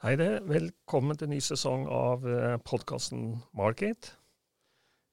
Hei 0.00 0.14
det, 0.16 0.38
velkommen 0.48 1.18
til 1.20 1.28
ny 1.28 1.42
sesong 1.44 1.82
av 1.92 2.22
podkasten 2.64 3.34
Market. 3.52 4.14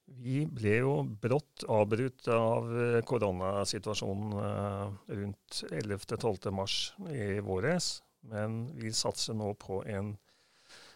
Vi 0.08 0.46
ble 0.48 0.78
jo 0.78 0.94
brått 1.20 1.66
avbrutt 1.68 2.30
av 2.32 2.70
koronasituasjonen 3.10 4.32
rundt 5.20 5.60
11.-12. 5.68 6.48
mars 6.56 6.78
i 7.04 7.36
våres. 7.44 7.90
Men 8.32 8.72
vi 8.80 8.88
satser 8.96 9.36
nå 9.36 9.52
på 9.60 9.82
en 9.84 10.14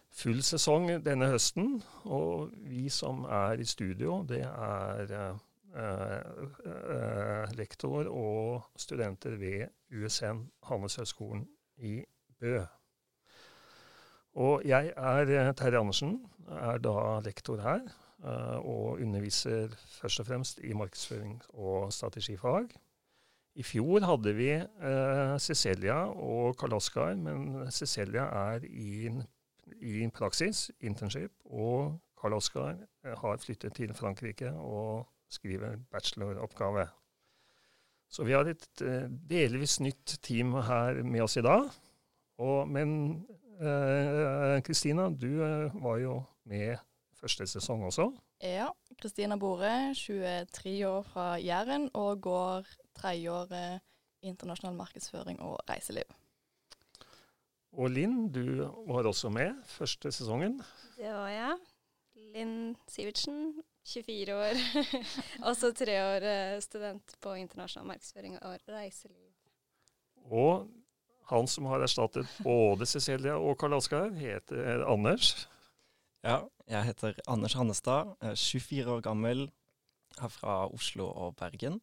full 0.08 0.40
sesong 0.40 0.88
denne 1.04 1.28
høsten. 1.34 1.82
Og 2.08 2.48
vi 2.64 2.88
som 2.88 3.26
er 3.28 3.60
i 3.60 3.68
studio, 3.68 4.22
det 4.24 4.46
er 4.48 5.16
eh, 5.20 6.36
eh, 6.64 7.56
lektor 7.60 8.08
og 8.08 8.70
studenter 8.88 9.36
ved 9.36 9.68
USN, 9.92 10.46
Handelshøyskolen 10.72 11.44
i 11.76 11.98
Bø. 12.40 12.62
Og 14.32 14.62
jeg 14.64 14.92
er 14.96 15.28
eh, 15.28 15.50
Terje 15.56 15.80
Andersen, 15.80 16.14
er 16.48 16.78
da 16.80 17.20
lektor 17.24 17.60
her, 17.60 17.82
uh, 18.24 18.58
og 18.60 19.00
underviser 19.00 19.72
først 20.00 20.20
og 20.20 20.26
fremst 20.26 20.60
i 20.64 20.72
markedsføring 20.76 21.36
og 21.54 21.92
strategifag. 21.92 22.70
I 23.54 23.64
fjor 23.64 24.04
hadde 24.08 24.32
vi 24.36 24.48
uh, 24.56 25.36
Cecilia 25.40 26.06
og 26.08 26.56
Karl 26.60 26.76
Oskar, 26.76 27.14
men 27.16 27.70
Cecilia 27.70 28.24
er 28.24 28.64
i, 28.64 29.10
i 29.80 30.08
praksis, 30.08 30.70
internship, 30.80 31.32
og 31.44 31.98
Karl 32.20 32.36
Oskar 32.36 32.80
har 33.04 33.40
flyttet 33.40 33.76
til 33.76 33.94
Frankrike 33.94 34.52
og 34.52 35.06
skriver 35.32 35.76
bacheloroppgave. 35.92 36.86
Så 38.12 38.24
vi 38.24 38.32
har 38.36 38.48
et 38.48 38.82
delvis 39.28 39.78
nytt 39.80 40.18
team 40.22 40.52
her 40.52 41.00
med 41.02 41.24
oss 41.24 41.38
i 41.40 41.44
dag. 41.44 41.70
Og, 42.44 42.68
men 42.68 43.24
Kristina, 44.66 45.08
uh, 45.08 45.16
du 45.16 45.42
uh, 45.42 45.82
var 45.82 46.00
jo 46.02 46.22
med 46.48 46.76
første 47.18 47.46
sesong 47.46 47.84
også. 47.86 48.10
Ja. 48.42 48.70
Kristina 49.00 49.36
Bore, 49.36 49.94
23 49.94 50.86
år 50.86 51.02
fra 51.02 51.36
Jæren, 51.40 51.88
og 51.94 52.20
går 52.22 52.66
tredjeåret 52.94 53.80
internasjonal 54.22 54.76
markedsføring 54.76 55.40
og 55.42 55.58
reiseliv. 55.70 56.06
Og 57.72 57.90
Linn, 57.90 58.28
du 58.32 58.68
var 58.86 59.08
også 59.08 59.30
med 59.32 59.54
første 59.66 60.12
sesongen. 60.12 60.60
Det 60.98 61.08
var 61.08 61.30
jeg. 61.32 61.56
Linn 62.34 62.76
Sivertsen, 62.88 63.62
24 63.88 64.34
år. 64.36 64.60
også 65.50 65.72
tre 65.72 65.96
år 66.04 66.26
student 66.60 67.16
på 67.20 67.34
internasjonal 67.40 67.88
markedsføring 67.94 68.36
og 68.42 68.58
reiseliv. 68.68 69.32
Og 70.30 70.68
han 71.32 71.48
som 71.48 71.66
har 71.70 71.82
erstattet 71.84 72.28
både 72.44 72.86
Cecilia 72.88 73.38
og 73.40 73.56
Karl 73.60 73.78
Oskar, 73.78 74.10
heter 74.16 74.84
Anders. 74.88 75.48
Ja, 76.22 76.42
jeg 76.70 76.86
heter 76.90 77.16
Anders 77.26 77.56
Hannestad, 77.58 78.12
er 78.20 78.36
24 78.36 78.98
år 78.98 79.00
gammel, 79.02 79.46
er 80.20 80.30
fra 80.30 80.66
Oslo 80.68 81.08
og 81.08 81.36
Bergen. 81.40 81.80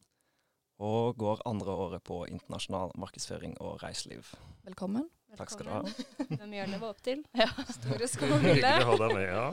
Og 0.80 1.18
går 1.20 1.42
andre 1.50 1.74
året 1.76 2.04
på 2.08 2.22
internasjonal 2.30 2.94
markedsføring 2.96 3.58
og 3.60 3.82
reiseliv. 3.84 4.30
Velkommen. 4.64 5.10
Takk 5.38 5.52
skal 5.52 5.68
du 5.68 5.74
ha. 5.74 5.82
Det 6.30 6.40
er 6.40 6.48
mye 6.48 6.64
å 6.64 6.70
leve 6.72 6.88
opp 6.88 7.02
til. 7.04 7.26
Ja. 7.36 7.50
Store 7.74 8.08
Hyggelig 8.46 8.86
å 8.86 8.94
ha 8.94 8.96
deg 9.02 9.18
med, 9.18 9.26
ja. 9.28 9.50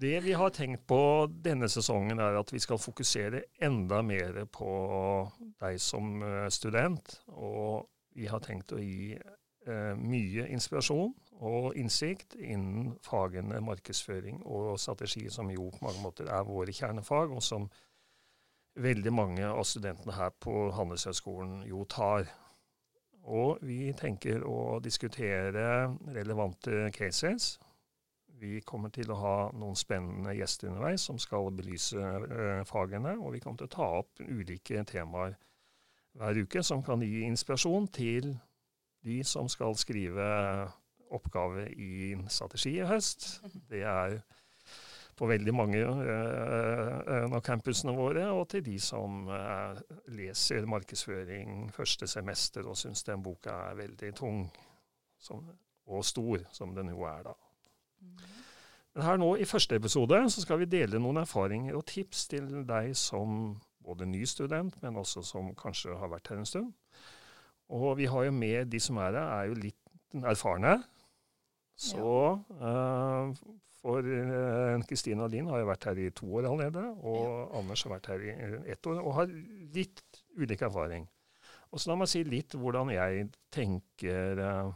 Det 0.00 0.16
vi 0.24 0.34
har 0.34 0.50
tenkt 0.56 0.86
på 0.88 1.00
denne 1.44 1.68
sesongen, 1.68 2.18
er 2.18 2.40
at 2.40 2.50
vi 2.52 2.60
skal 2.62 2.80
fokusere 2.80 3.44
enda 3.62 4.00
mer 4.02 4.42
på 4.50 4.72
deg 5.60 5.78
som 5.84 6.22
eh, 6.24 6.46
student. 6.52 7.18
Og 7.36 7.84
vi 8.14 8.26
har 8.30 8.42
tenkt 8.44 8.72
å 8.74 8.80
gi 8.80 9.14
eh, 9.16 9.94
mye 9.96 10.48
inspirasjon 10.50 11.14
og 11.40 11.76
innsikt 11.78 12.36
innen 12.36 12.96
fagene 13.04 13.60
markedsføring 13.64 14.42
og 14.44 14.74
strategi, 14.80 15.28
som 15.30 15.50
jo 15.52 15.70
på 15.72 15.86
mange 15.86 16.02
måter 16.04 16.28
er 16.28 16.44
våre 16.48 16.74
kjernefag, 16.74 17.32
og 17.32 17.42
som 17.44 17.68
veldig 18.80 19.12
mange 19.12 19.46
av 19.46 19.64
studentene 19.66 20.14
her 20.16 20.34
på 20.40 20.70
Handelshøyskolen 20.76 21.64
jo 21.68 21.84
tar. 21.90 22.28
Og 23.30 23.60
vi 23.66 23.90
tenker 23.96 24.44
å 24.48 24.78
diskutere 24.82 25.90
relevante 26.14 26.88
cases. 26.96 27.58
Vi 28.40 28.62
kommer 28.64 28.88
til 28.88 29.10
å 29.12 29.18
ha 29.20 29.34
noen 29.52 29.76
spennende 29.76 30.32
gjester 30.32 30.70
underveis 30.70 31.04
som 31.04 31.18
skal 31.20 31.50
belyse 31.52 32.00
eh, 32.00 32.62
fagene, 32.68 33.18
og 33.20 33.34
vi 33.34 33.42
kommer 33.44 33.60
til 33.60 33.68
å 33.68 33.74
ta 33.74 33.88
opp 34.00 34.22
ulike 34.24 34.84
temaer 34.88 35.36
hver 36.18 36.42
uke 36.42 36.62
som 36.66 36.82
kan 36.82 37.02
gi 37.04 37.24
inspirasjon 37.26 37.88
til 37.94 38.32
de 39.04 39.20
som 39.24 39.48
skal 39.48 39.76
skrive 39.78 40.26
oppgave 41.10 41.68
i 41.72 42.14
strategi 42.28 42.76
i 42.78 42.86
høst. 42.86 43.40
Det 43.70 43.82
er 43.86 44.20
på 45.20 45.28
veldig 45.28 45.52
mange 45.52 45.80
uh, 45.84 47.26
av 47.28 47.40
campusene 47.44 47.92
våre, 47.92 48.24
og 48.32 48.46
til 48.54 48.64
de 48.64 48.78
som 48.80 49.26
uh, 49.28 49.76
leser 50.16 50.68
markedsføring 50.70 51.68
første 51.76 52.08
semester 52.08 52.68
og 52.70 52.78
syns 52.80 53.04
den 53.04 53.22
boka 53.24 53.56
er 53.68 53.80
veldig 53.82 54.12
tung 54.16 54.46
som, 55.20 55.44
og 55.90 56.04
stor, 56.08 56.46
som 56.56 56.72
den 56.76 56.94
jo 56.94 57.04
er 57.08 57.26
da. 57.28 57.36
Men 58.94 59.04
her 59.06 59.20
nå 59.20 59.34
i 59.36 59.46
første 59.46 59.76
episode 59.76 60.22
så 60.32 60.42
skal 60.42 60.62
vi 60.62 60.70
dele 60.70 60.98
noen 61.02 61.20
erfaringer 61.20 61.76
og 61.76 61.84
tips 61.90 62.24
til 62.32 62.48
deg 62.66 62.94
som 62.98 63.60
både 63.84 64.08
ny 64.08 64.24
student, 64.28 64.76
men 64.82 64.98
også 65.00 65.22
som 65.26 65.52
kanskje 65.58 65.96
har 65.96 66.12
vært 66.12 66.32
her 66.32 66.40
en 66.40 66.48
stund. 66.48 66.72
Og 67.70 67.94
vi 68.00 68.08
har 68.10 68.26
jo 68.26 68.34
med 68.34 68.70
de 68.72 68.80
som 68.82 68.98
er 68.98 69.14
her, 69.14 69.34
er 69.38 69.50
jo 69.50 69.58
litt 69.58 70.24
erfarne. 70.26 70.80
Så 71.80 72.10
uh, 72.60 73.30
for 73.80 74.04
Kristina 74.88 75.24
uh, 75.24 75.30
Linn 75.32 75.48
har 75.48 75.62
jo 75.62 75.70
vært 75.70 75.86
her 75.88 76.02
i 76.02 76.10
to 76.12 76.28
år 76.36 76.50
allerede, 76.50 76.82
og 77.00 77.22
ja. 77.22 77.46
Anders 77.60 77.86
har 77.86 77.94
vært 77.94 78.10
her 78.12 78.26
i 78.26 78.34
ett 78.74 78.90
år 78.90 79.00
og 79.00 79.16
har 79.16 79.32
litt 79.76 80.04
ulik 80.36 80.66
erfaring. 80.66 81.08
Og 81.70 81.78
så 81.80 81.92
la 81.92 82.00
meg 82.00 82.10
si 82.10 82.24
litt 82.26 82.56
hvordan 82.58 82.90
jeg 82.92 83.28
tenker 83.54 84.42
uh, 84.42 84.70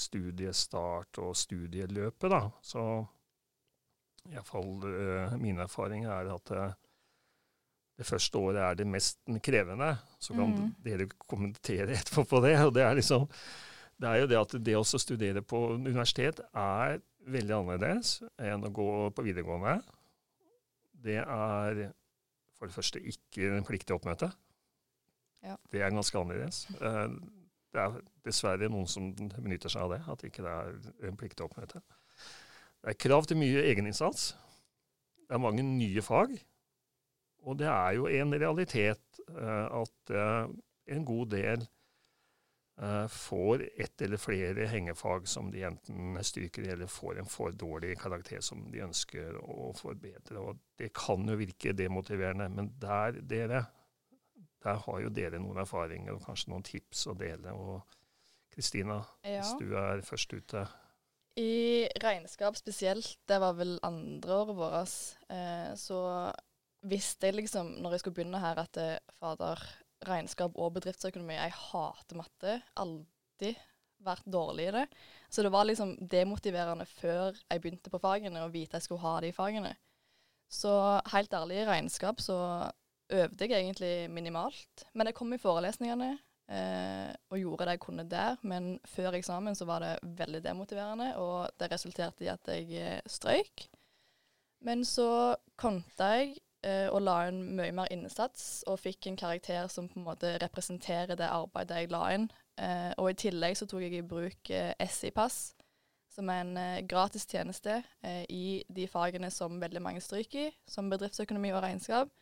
studiestart 0.00 1.20
og 1.20 1.36
studieløpet, 1.36 2.30
da. 2.32 2.46
Så 2.64 2.84
iallfall 4.32 4.72
uh, 4.88 5.36
min 5.40 5.60
erfaring 5.60 6.08
er 6.08 6.32
at 6.32 6.54
det 8.00 8.06
første 8.08 8.40
året 8.40 8.62
er 8.64 8.78
det 8.78 8.86
mest 8.88 9.18
krevende. 9.44 9.90
Så 10.22 10.32
kan 10.32 10.54
mm. 10.54 10.70
dere 10.84 11.08
kommentere 11.28 11.92
etterpå 11.98 12.24
på 12.30 12.40
det. 12.46 12.56
og 12.64 12.72
det 12.76 12.86
er 12.86 12.96
liksom 12.96 13.28
det 14.00 14.08
er 14.08 14.22
jo 14.22 14.28
det 14.30 14.38
at 14.40 14.52
det 14.64 14.76
å 14.78 14.84
studere 14.84 15.42
på 15.44 15.58
universitet 15.76 16.40
er 16.56 17.02
veldig 17.28 17.52
annerledes 17.58 18.14
enn 18.40 18.64
å 18.64 18.72
gå 18.72 18.90
på 19.12 19.24
videregående. 19.26 19.76
Det 21.04 21.18
er 21.20 21.82
for 22.56 22.68
det 22.68 22.76
første 22.76 23.02
ikke 23.12 23.50
en 23.58 23.66
pliktig 23.68 23.92
oppmøte. 23.96 24.30
Ja. 25.44 25.58
Det 25.72 25.84
er 25.84 25.92
ganske 25.92 26.16
annerledes. 26.20 26.62
Det 26.80 27.82
er 27.84 28.00
dessverre 28.24 28.68
noen 28.72 28.88
som 28.88 29.12
benytter 29.14 29.72
seg 29.72 29.84
av 29.84 29.94
det, 29.94 30.00
at 30.12 30.24
ikke 30.28 30.44
det 30.44 30.54
er 30.56 31.10
en 31.10 31.20
pliktig 31.20 31.44
oppmøte. 31.44 31.84
Det 32.80 32.94
er 32.94 33.00
krav 33.04 33.28
til 33.28 33.40
mye 33.40 33.66
egeninnsats. 33.68 34.30
Det 35.28 35.36
er 35.36 35.44
mange 35.44 35.64
nye 35.64 36.04
fag. 36.04 36.38
Og 37.48 37.56
det 37.58 37.68
er 37.72 37.92
jo 37.96 38.06
en 38.06 38.34
realitet 38.34 39.20
at 39.30 40.10
en 40.90 41.04
god 41.06 41.30
del 41.32 41.62
får 43.12 43.62
ett 43.76 44.02
eller 44.02 44.16
flere 44.16 44.64
hengefag 44.70 45.26
som 45.28 45.50
de 45.52 45.62
enten 45.68 46.16
stryker 46.24 46.62
eller 46.72 46.88
får 46.88 47.18
en 47.20 47.28
for 47.28 47.52
dårlig 47.52 47.98
karakter 48.00 48.40
som 48.44 48.62
de 48.72 48.80
ønsker 48.86 49.36
å 49.40 49.70
forbedre. 49.76 50.40
Og 50.40 50.58
det 50.80 50.92
kan 50.96 51.26
jo 51.28 51.36
virke 51.40 51.74
demotiverende, 51.76 52.48
men 52.48 52.70
der, 52.80 53.20
dere, 53.20 53.64
der 54.64 54.80
har 54.86 55.00
jo 55.04 55.12
dere 55.12 55.40
noen 55.42 55.60
erfaringer 55.60 56.16
og 56.16 56.24
kanskje 56.24 56.54
noen 56.54 56.64
tips 56.64 57.06
å 57.12 57.16
dele. 57.20 57.52
Og 57.52 57.82
Kristina, 58.54 59.02
Ja. 59.24 59.40
hvis 59.42 59.52
du 59.60 59.76
er 59.76 60.00
først 60.02 60.32
ute. 60.32 60.66
I 61.36 61.86
regnskap 62.02 62.56
spesielt, 62.56 63.16
det 63.28 63.38
var 63.40 63.52
vel 63.54 63.78
andreåret 63.86 64.56
vårt, 64.56 64.96
eh, 65.30 65.74
så 65.76 66.32
visste 66.82 67.28
jeg 67.28 67.38
liksom, 67.40 67.74
når 67.82 67.96
jeg 67.96 68.02
skulle 68.04 68.18
begynne 68.20 68.42
her, 68.42 68.60
at 68.62 68.80
eh, 68.80 68.98
fader, 69.20 69.62
regnskap 70.08 70.56
og 70.56 70.72
bedriftsøkonomi 70.78 71.36
Jeg 71.36 71.52
hater 71.52 72.16
matte. 72.16 72.56
Alltid 72.80 73.58
vært 74.04 74.24
dårlig 74.24 74.70
i 74.70 74.74
det. 74.78 74.86
Så 75.28 75.44
det 75.44 75.52
var 75.52 75.66
liksom 75.68 75.94
demotiverende 76.10 76.86
før 76.88 77.36
jeg 77.36 77.60
begynte 77.60 77.92
på 77.92 78.00
fagene, 78.00 78.44
å 78.44 78.52
vite 78.52 78.78
jeg 78.78 78.88
skulle 78.88 79.04
ha 79.04 79.18
de 79.20 79.32
fagene. 79.36 79.74
Så 80.50 80.72
helt 81.12 81.34
ærlig, 81.36 81.60
i 81.60 81.68
regnskap 81.68 82.22
så 82.24 82.38
øvde 83.10 83.46
jeg 83.46 83.60
egentlig 83.60 84.10
minimalt. 84.10 84.86
Men 84.94 85.10
jeg 85.10 85.18
kom 85.18 85.32
i 85.34 85.40
forelesningene 85.42 86.10
eh, 86.50 87.10
og 87.30 87.38
gjorde 87.38 87.68
det 87.68 87.76
jeg 87.76 87.84
kunne 87.84 88.08
der. 88.08 88.40
Men 88.42 88.72
før 88.88 89.18
eksamen 89.18 89.58
så 89.58 89.68
var 89.68 89.84
det 89.84 89.92
veldig 90.18 90.42
demotiverende, 90.48 91.12
og 91.20 91.52
det 91.60 91.70
resulterte 91.72 92.26
i 92.26 92.32
at 92.32 92.50
jeg 92.50 92.72
eh, 92.80 93.02
strøyk. 93.06 93.68
Men 94.66 94.84
så 94.84 95.36
konta 95.60 96.14
jeg 96.18 96.40
og 96.62 97.00
la 97.00 97.14
inn 97.30 97.38
mye 97.56 97.72
mer 97.72 97.88
innsats, 97.94 98.62
og 98.68 98.82
fikk 98.82 99.06
en 99.08 99.16
karakter 99.16 99.68
som 99.72 99.86
på 99.88 99.96
en 99.96 100.04
måte 100.10 100.34
representerer 100.42 101.16
det 101.16 101.30
arbeidet 101.32 101.78
jeg 101.80 101.92
la 101.94 102.02
inn. 102.12 102.26
Eh, 102.60 102.92
og 103.00 103.10
i 103.10 103.18
tillegg 103.18 103.56
så 103.56 103.68
tok 103.68 103.84
jeg 103.86 103.96
i 103.96 104.06
bruk 104.06 104.50
eh, 104.52 104.72
SI-pass, 104.84 105.54
som 106.12 106.28
er 106.28 106.42
en 106.44 106.56
eh, 106.60 106.80
gratis 106.88 107.24
tjeneste 107.30 107.78
eh, 108.04 108.24
i 108.28 108.62
de 108.68 108.88
fagene 108.90 109.30
som 109.32 109.60
veldig 109.62 109.82
mange 109.82 110.02
stryker 110.04 110.50
i, 110.50 110.50
som 110.68 110.90
bedriftsøkonomi 110.92 111.54
og 111.54 111.62
regnskap. 111.64 112.12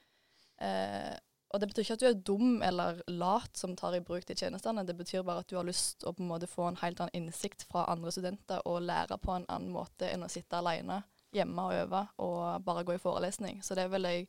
Eh, 0.63 1.17
og 1.49 1.63
det 1.63 1.71
betyr 1.71 1.87
ikke 1.87 1.97
at 1.97 2.03
du 2.03 2.07
er 2.11 2.25
dum 2.29 2.63
eller 2.63 3.01
lat 3.09 3.57
som 3.57 3.73
tar 3.77 3.97
i 3.97 4.03
bruk 4.05 4.27
de 4.29 4.37
tjenestene. 4.37 4.85
Det 4.85 4.95
betyr 4.99 5.25
bare 5.25 5.43
at 5.43 5.49
du 5.49 5.57
har 5.57 5.67
lyst 5.67 6.05
å 6.05 6.13
på 6.13 6.23
en 6.23 6.29
måte 6.29 6.51
få 6.51 6.67
en 6.69 6.81
helt 6.83 7.01
annen 7.01 7.25
innsikt 7.25 7.65
fra 7.71 7.87
andre 7.89 8.13
studenter 8.13 8.61
og 8.69 8.85
lære 8.85 9.17
på 9.23 9.33
en 9.33 9.49
annen 9.49 9.73
måte 9.73 10.11
enn 10.13 10.27
å 10.27 10.31
sitte 10.31 10.61
alene 10.61 11.01
hjemme 11.35 11.63
og 11.63 11.75
øve 11.75 12.03
og 12.25 12.65
bare 12.65 12.85
gå 12.85 12.97
i 12.97 13.03
forelesning. 13.03 13.63
Så 13.65 13.75
det 13.75 13.85
er 13.85 13.93
vel 13.93 14.09
jeg, 14.09 14.27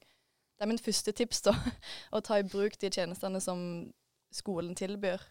det 0.57 0.65
er 0.65 0.71
min 0.71 0.81
første 0.81 1.11
tips, 1.11 1.41
da. 1.47 1.55
å 2.15 2.21
ta 2.25 2.39
i 2.39 2.47
bruk 2.47 2.79
de 2.81 2.91
tjenestene 2.91 3.41
som 3.43 3.61
skolen 4.35 4.75
tilbyr. 4.75 5.23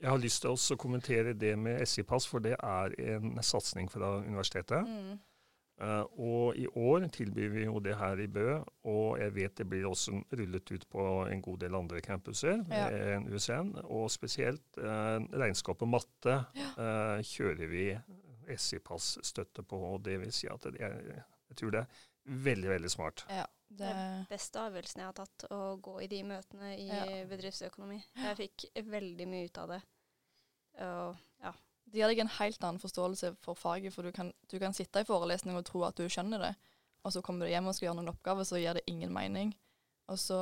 Jeg 0.00 0.08
har 0.08 0.20
lyst 0.20 0.42
til 0.42 0.54
å 0.56 0.78
kommentere 0.80 1.34
det 1.36 1.56
med 1.60 1.82
SI-pass, 1.84 2.24
for 2.28 2.40
det 2.40 2.54
er 2.56 2.94
en 3.14 3.34
satsing 3.44 3.90
fra 3.92 4.16
universitetet. 4.24 4.88
Mm. 4.88 5.18
Uh, 5.80 6.04
og 6.20 6.56
i 6.60 6.66
år 6.76 7.06
tilbyr 7.08 7.52
vi 7.54 7.62
jo 7.64 7.78
det 7.80 7.94
her 7.96 8.20
i 8.20 8.26
Bø, 8.28 8.58
og 8.84 9.16
jeg 9.16 9.32
vet 9.32 9.54
det 9.56 9.64
blir 9.68 9.86
også 9.88 10.18
rullet 10.36 10.72
ut 10.74 10.84
på 10.92 11.04
en 11.32 11.40
god 11.40 11.62
del 11.62 11.76
andre 11.78 12.02
campuser 12.04 12.60
ja. 12.68 13.16
USN. 13.24 13.72
Og 13.88 14.10
spesielt 14.12 14.76
uh, 14.76 15.16
regnskap 15.32 15.80
og 15.80 15.88
matte 15.96 16.36
uh, 16.76 17.16
kjører 17.24 17.72
vi 17.72 17.86
SI-pass-støtte 18.58 19.64
på. 19.66 19.78
og 19.92 20.02
Det 20.06 20.18
vil 20.22 20.32
si 20.34 20.48
at 20.50 20.66
det 20.66 20.82
er, 20.82 20.98
jeg 21.50 21.60
tror 21.60 21.74
det 21.74 21.84
er 21.84 22.04
veldig, 22.48 22.68
veldig 22.74 22.90
smart. 22.90 23.24
Ja, 23.30 23.46
det 23.70 23.86
er 23.86 24.26
beste 24.30 24.62
avgjørelsen 24.62 25.02
jeg 25.02 25.08
har 25.08 25.16
tatt, 25.16 25.46
å 25.54 25.76
gå 25.82 25.96
i 26.04 26.10
de 26.10 26.20
møtene 26.26 26.74
i 26.76 26.88
ja. 26.88 27.04
bedriftsøkonomi. 27.30 28.00
Jeg 28.18 28.38
fikk 28.38 28.68
veldig 28.90 29.26
mye 29.30 29.50
ut 29.50 29.62
av 29.62 29.74
det. 29.74 29.80
Og 30.86 31.44
ja, 31.44 31.52
det 31.90 32.00
gir 32.00 32.12
deg 32.12 32.22
en 32.24 32.34
helt 32.38 32.66
annen 32.66 32.82
forståelse 32.82 33.34
for 33.44 33.58
faget, 33.58 33.94
for 33.94 34.06
du 34.06 34.14
kan, 34.14 34.32
du 34.50 34.58
kan, 34.62 34.74
sitte 34.76 35.02
i 35.02 35.08
forelesning 35.08 35.58
og 35.58 35.66
tro 35.66 35.84
at 35.86 35.98
du 35.98 36.06
skjønner 36.10 36.48
det, 36.48 36.54
og 37.04 37.14
så 37.14 37.22
kommer 37.24 37.46
du 37.46 37.52
hjem 37.52 37.70
og 37.70 37.76
skal 37.76 37.90
gjøre 37.90 38.00
noen 38.00 38.12
oppgaver, 38.12 38.46
så 38.46 38.60
gir 38.60 38.76
det 38.76 38.86
ingen 38.90 39.12
mening. 39.14 39.54
Og 40.10 40.18
så 40.18 40.38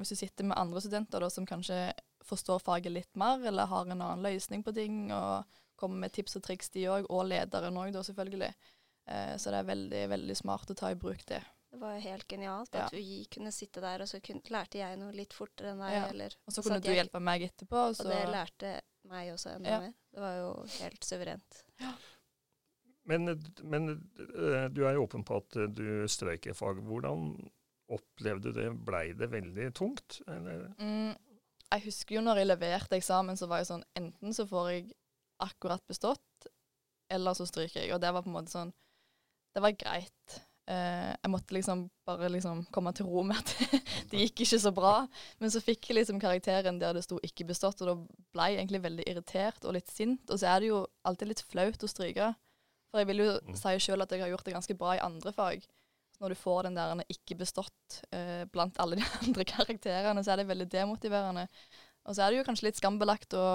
hvis 0.00 0.12
du 0.12 0.18
sitter 0.20 0.46
med 0.48 0.58
andre 0.60 0.82
studenter 0.84 1.24
da, 1.24 1.30
som 1.32 1.48
kanskje 1.48 1.78
forstår 2.26 2.60
faget 2.62 2.92
litt 2.92 3.12
mer, 3.18 3.40
eller 3.40 3.70
har 3.70 3.86
en 3.86 3.96
annen 4.00 4.24
løsning 4.24 4.64
på 4.66 4.74
ting, 4.76 5.06
og 5.14 5.46
kommer 5.78 6.06
med 6.06 6.14
tips 6.16 6.38
og 6.38 6.46
triks 6.46 6.72
de 6.74 6.86
òg, 6.92 7.10
og 7.12 7.26
lederen 7.28 7.78
òg, 7.80 7.92
da 7.94 8.02
selvfølgelig. 8.06 8.52
Eh, 9.06 9.36
så 9.38 9.52
det 9.52 9.60
er 9.60 9.68
veldig, 9.68 10.02
veldig 10.14 10.36
smart 10.38 10.72
å 10.72 10.78
ta 10.78 10.90
i 10.92 10.98
bruk 10.98 11.22
det. 11.28 11.42
Det 11.70 11.80
var 11.82 11.96
jo 11.98 12.02
helt 12.06 12.26
genialt 12.30 12.74
at 12.78 12.94
ja. 12.94 12.98
vi 12.98 13.24
kunne 13.30 13.52
sitte 13.52 13.82
der, 13.84 14.02
og 14.02 14.08
så 14.08 14.20
kunne, 14.24 14.42
lærte 14.54 14.80
jeg 14.80 14.98
noe 15.00 15.12
litt 15.14 15.34
fortere 15.36 15.74
enn 15.74 15.82
deg. 15.82 15.94
Ja. 15.96 16.04
Eller, 16.14 16.36
og 16.46 16.54
så 16.54 16.64
kunne 16.64 16.80
du 16.82 16.92
hjelpe 16.94 17.20
meg 17.22 17.46
etterpå. 17.50 17.88
Og, 17.90 17.98
og 18.00 18.10
det 18.10 18.20
lærte 18.32 18.74
meg 19.10 19.32
også 19.34 19.56
enda 19.56 19.74
ja. 19.74 19.80
mer. 19.84 19.96
Det 20.14 20.22
var 20.22 20.38
jo 20.40 20.52
helt 20.78 21.06
suverent. 21.06 21.62
Ja. 21.82 21.92
Men, 23.06 23.28
men, 23.62 23.92
eh, 24.18 24.64
du 24.74 24.82
er 24.86 24.96
jo 24.96 25.04
åpen 25.04 25.22
på 25.26 25.38
at 25.38 25.58
du 25.76 25.86
strøyk 26.10 26.48
i 26.50 26.56
fag. 26.56 26.80
Hvordan 26.88 27.28
opplevde 27.92 28.50
du 28.50 28.58
det? 28.58 28.70
Blei 28.86 29.10
det 29.14 29.30
veldig 29.30 29.68
tungt? 29.78 30.20
Mm, 30.26 31.12
jeg 31.70 31.84
husker 31.86 32.18
jo 32.18 32.24
når 32.24 32.40
jeg 32.40 32.50
leverte 32.50 32.98
eksamen, 32.98 33.38
så 33.38 33.46
var 33.50 33.62
jeg 33.62 33.70
sånn 33.70 33.84
Enten 33.98 34.34
så 34.34 34.46
får 34.48 34.70
jeg 34.72 34.88
akkurat 35.42 35.82
bestått, 35.88 36.50
eller 37.12 37.36
så 37.38 37.46
stryker 37.48 37.82
jeg. 37.82 37.94
Og 37.94 38.02
det 38.02 38.12
var 38.12 38.24
på 38.24 38.30
en 38.32 38.38
måte 38.38 38.54
sånn 38.54 38.74
Det 39.56 39.62
var 39.64 39.72
greit. 39.72 40.40
Uh, 40.66 41.14
jeg 41.14 41.30
måtte 41.30 41.54
liksom 41.54 41.84
bare 42.08 42.26
liksom 42.28 42.64
komme 42.74 42.90
til 42.92 43.06
ro 43.06 43.22
med 43.22 43.38
at 43.38 43.52
det 44.10 44.24
gikk 44.24 44.42
ikke 44.42 44.58
så 44.60 44.72
bra. 44.74 44.96
Men 45.38 45.52
så 45.54 45.62
fikk 45.62 45.88
jeg 45.88 46.00
liksom 46.00 46.18
karakteren 46.20 46.80
der 46.82 46.96
det 46.96 47.04
sto 47.06 47.20
'ikke 47.22 47.46
bestått', 47.52 47.80
og 47.84 47.88
da 47.88 47.94
ble 48.34 48.48
jeg 48.50 48.58
egentlig 48.60 48.82
veldig 48.82 49.06
irritert 49.06 49.64
og 49.64 49.76
litt 49.78 49.88
sint. 49.88 50.26
Og 50.28 50.42
så 50.42 50.50
er 50.50 50.60
det 50.60 50.72
jo 50.72 50.82
alltid 51.06 51.30
litt 51.30 51.44
flaut 51.46 51.86
å 51.86 51.92
stryke. 51.92 52.34
For 52.90 53.00
jeg 53.00 53.08
vil 53.12 53.22
jo 53.24 53.30
mm. 53.38 53.56
si 53.62 53.78
sjøl 53.86 54.02
at 54.02 54.12
jeg 54.12 54.24
har 54.24 54.32
gjort 54.34 54.44
det 54.44 54.56
ganske 54.58 54.76
bra 54.76 54.96
i 54.96 55.04
andre 55.06 55.32
fag. 55.32 55.64
Så 56.16 56.24
når 56.24 56.34
du 56.34 56.40
får 56.42 56.62
den 56.66 56.76
der 56.76 57.04
'ikke 57.06 57.38
bestått' 57.38 58.02
uh, 58.10 58.44
blant 58.50 58.78
alle 58.82 58.98
de 58.98 59.06
andre 59.22 59.44
karakterene, 59.44 60.24
så 60.24 60.32
er 60.32 60.42
det 60.42 60.48
veldig 60.50 60.68
demotiverende. 60.72 61.46
Og 62.06 62.16
så 62.16 62.22
er 62.22 62.32
det 62.32 62.40
jo 62.40 62.46
kanskje 62.46 62.68
litt 62.68 62.78
skambelagt 62.78 63.34
å 63.34 63.46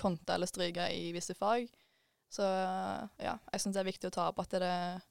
konte 0.00 0.34
eller 0.34 0.48
stryke 0.48 0.88
i 0.92 1.10
visse 1.14 1.36
fag. 1.36 1.68
Så 2.32 2.44
ja, 3.22 3.36
jeg 3.52 3.62
syns 3.62 3.76
det 3.76 3.82
er 3.82 3.90
viktig 3.92 4.10
å 4.10 4.14
ta 4.14 4.28
opp 4.30 4.40
at 4.42 4.56
det 4.56 4.70
er 4.70 5.02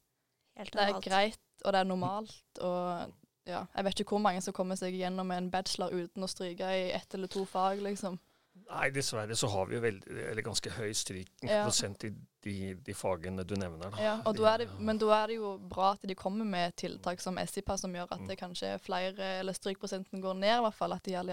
det 0.54 0.82
er 0.82 1.00
greit, 1.02 1.40
og 1.64 1.72
det 1.74 1.80
er 1.80 1.88
normalt. 1.88 2.60
Og 2.62 3.48
ja, 3.48 3.64
jeg 3.74 3.86
vet 3.86 4.02
ikke 4.04 4.16
hvor 4.16 4.22
mange 4.22 4.42
som 4.44 4.54
kommer 4.56 4.78
seg 4.78 4.94
gjennom 4.96 5.32
en 5.34 5.50
bachelor 5.50 5.92
uten 5.94 6.24
å 6.24 6.30
stryke 6.30 6.68
i 6.68 6.92
ett 6.94 7.16
eller 7.16 7.30
to 7.32 7.44
fag, 7.48 7.82
liksom. 7.84 8.20
Nei, 8.64 8.86
dessverre 8.94 9.34
så 9.36 9.48
har 9.50 9.66
vi 9.66 9.74
jo 9.74 9.80
veldig, 9.82 10.12
eller 10.30 10.44
ganske 10.46 10.70
høy 10.76 10.92
strykprosent 10.94 12.06
ja. 12.06 12.10
i 12.12 12.12
de, 12.44 12.54
de, 12.86 12.94
fagene 12.94 13.42
du 13.44 13.56
nevner. 13.58 13.90
Da. 13.90 13.98
Ja, 14.00 14.14
da 14.22 14.52
det, 14.62 14.68
Men 14.78 15.00
da 15.02 15.10
er 15.16 15.32
det 15.32 15.40
jo 15.40 15.56
bra 15.58 15.90
at 15.96 16.06
de 16.06 16.14
kommer 16.16 16.46
med 16.46 16.76
tiltak 16.78 17.20
som 17.20 17.40
SIPA, 17.40 17.76
som 17.82 17.96
gjør 17.96 18.14
at 18.14 18.22
det 18.28 18.38
kanskje 18.38 18.76
flere, 18.84 19.40
eller 19.40 19.58
strykprosenten 19.58 20.22
går 20.22 20.38
ned, 20.38 20.54
i 20.60 20.64
hvert 20.68 20.78
fall. 20.78 20.94
At 20.94 21.04
de 21.04 21.16
har 21.18 21.26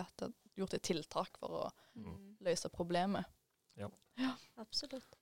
gjort 0.61 0.77
et 0.77 0.85
tiltak 0.91 1.41
for 1.41 1.57
å 1.63 1.65
mm. 1.99 2.37
løse 2.47 2.71
problemet. 2.73 3.27
Ja. 3.79 3.89
ja. 4.21 4.35
Absolutt. 4.61 5.17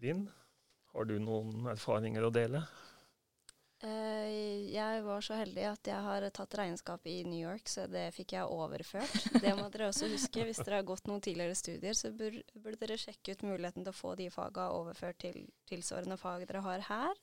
Linn, 0.00 0.28
har 0.94 1.08
du 1.08 1.18
noen 1.22 1.68
erfaringer 1.72 2.24
å 2.26 2.32
dele? 2.34 2.64
Uh, 3.80 4.28
jeg 4.68 5.00
var 5.06 5.22
så 5.24 5.38
heldig 5.38 5.62
at 5.70 5.88
jeg 5.88 6.04
har 6.04 6.24
tatt 6.36 6.56
regnskap 6.58 7.06
i 7.08 7.22
New 7.24 7.40
York, 7.40 7.64
så 7.70 7.86
det 7.88 8.10
fikk 8.12 8.34
jeg 8.36 8.52
overført. 8.52 9.30
Det 9.40 9.54
må 9.56 9.70
dere 9.72 9.88
også 9.88 10.10
huske. 10.12 10.44
Hvis 10.44 10.60
dere 10.60 10.82
har 10.82 10.88
gått 10.88 11.08
noen 11.08 11.22
tidligere 11.24 11.56
studier, 11.56 11.96
så 11.96 12.10
bur, 12.12 12.36
burde 12.60 12.80
dere 12.82 12.98
sjekke 13.00 13.32
ut 13.32 13.46
muligheten 13.48 13.86
til 13.86 13.94
å 13.94 13.96
få 13.96 14.12
de 14.20 14.28
faga 14.34 14.68
overført 14.76 15.22
til 15.24 15.46
tilsvarende 15.70 16.20
fag 16.20 16.44
dere 16.50 16.64
har 16.66 16.84
her. 16.90 17.22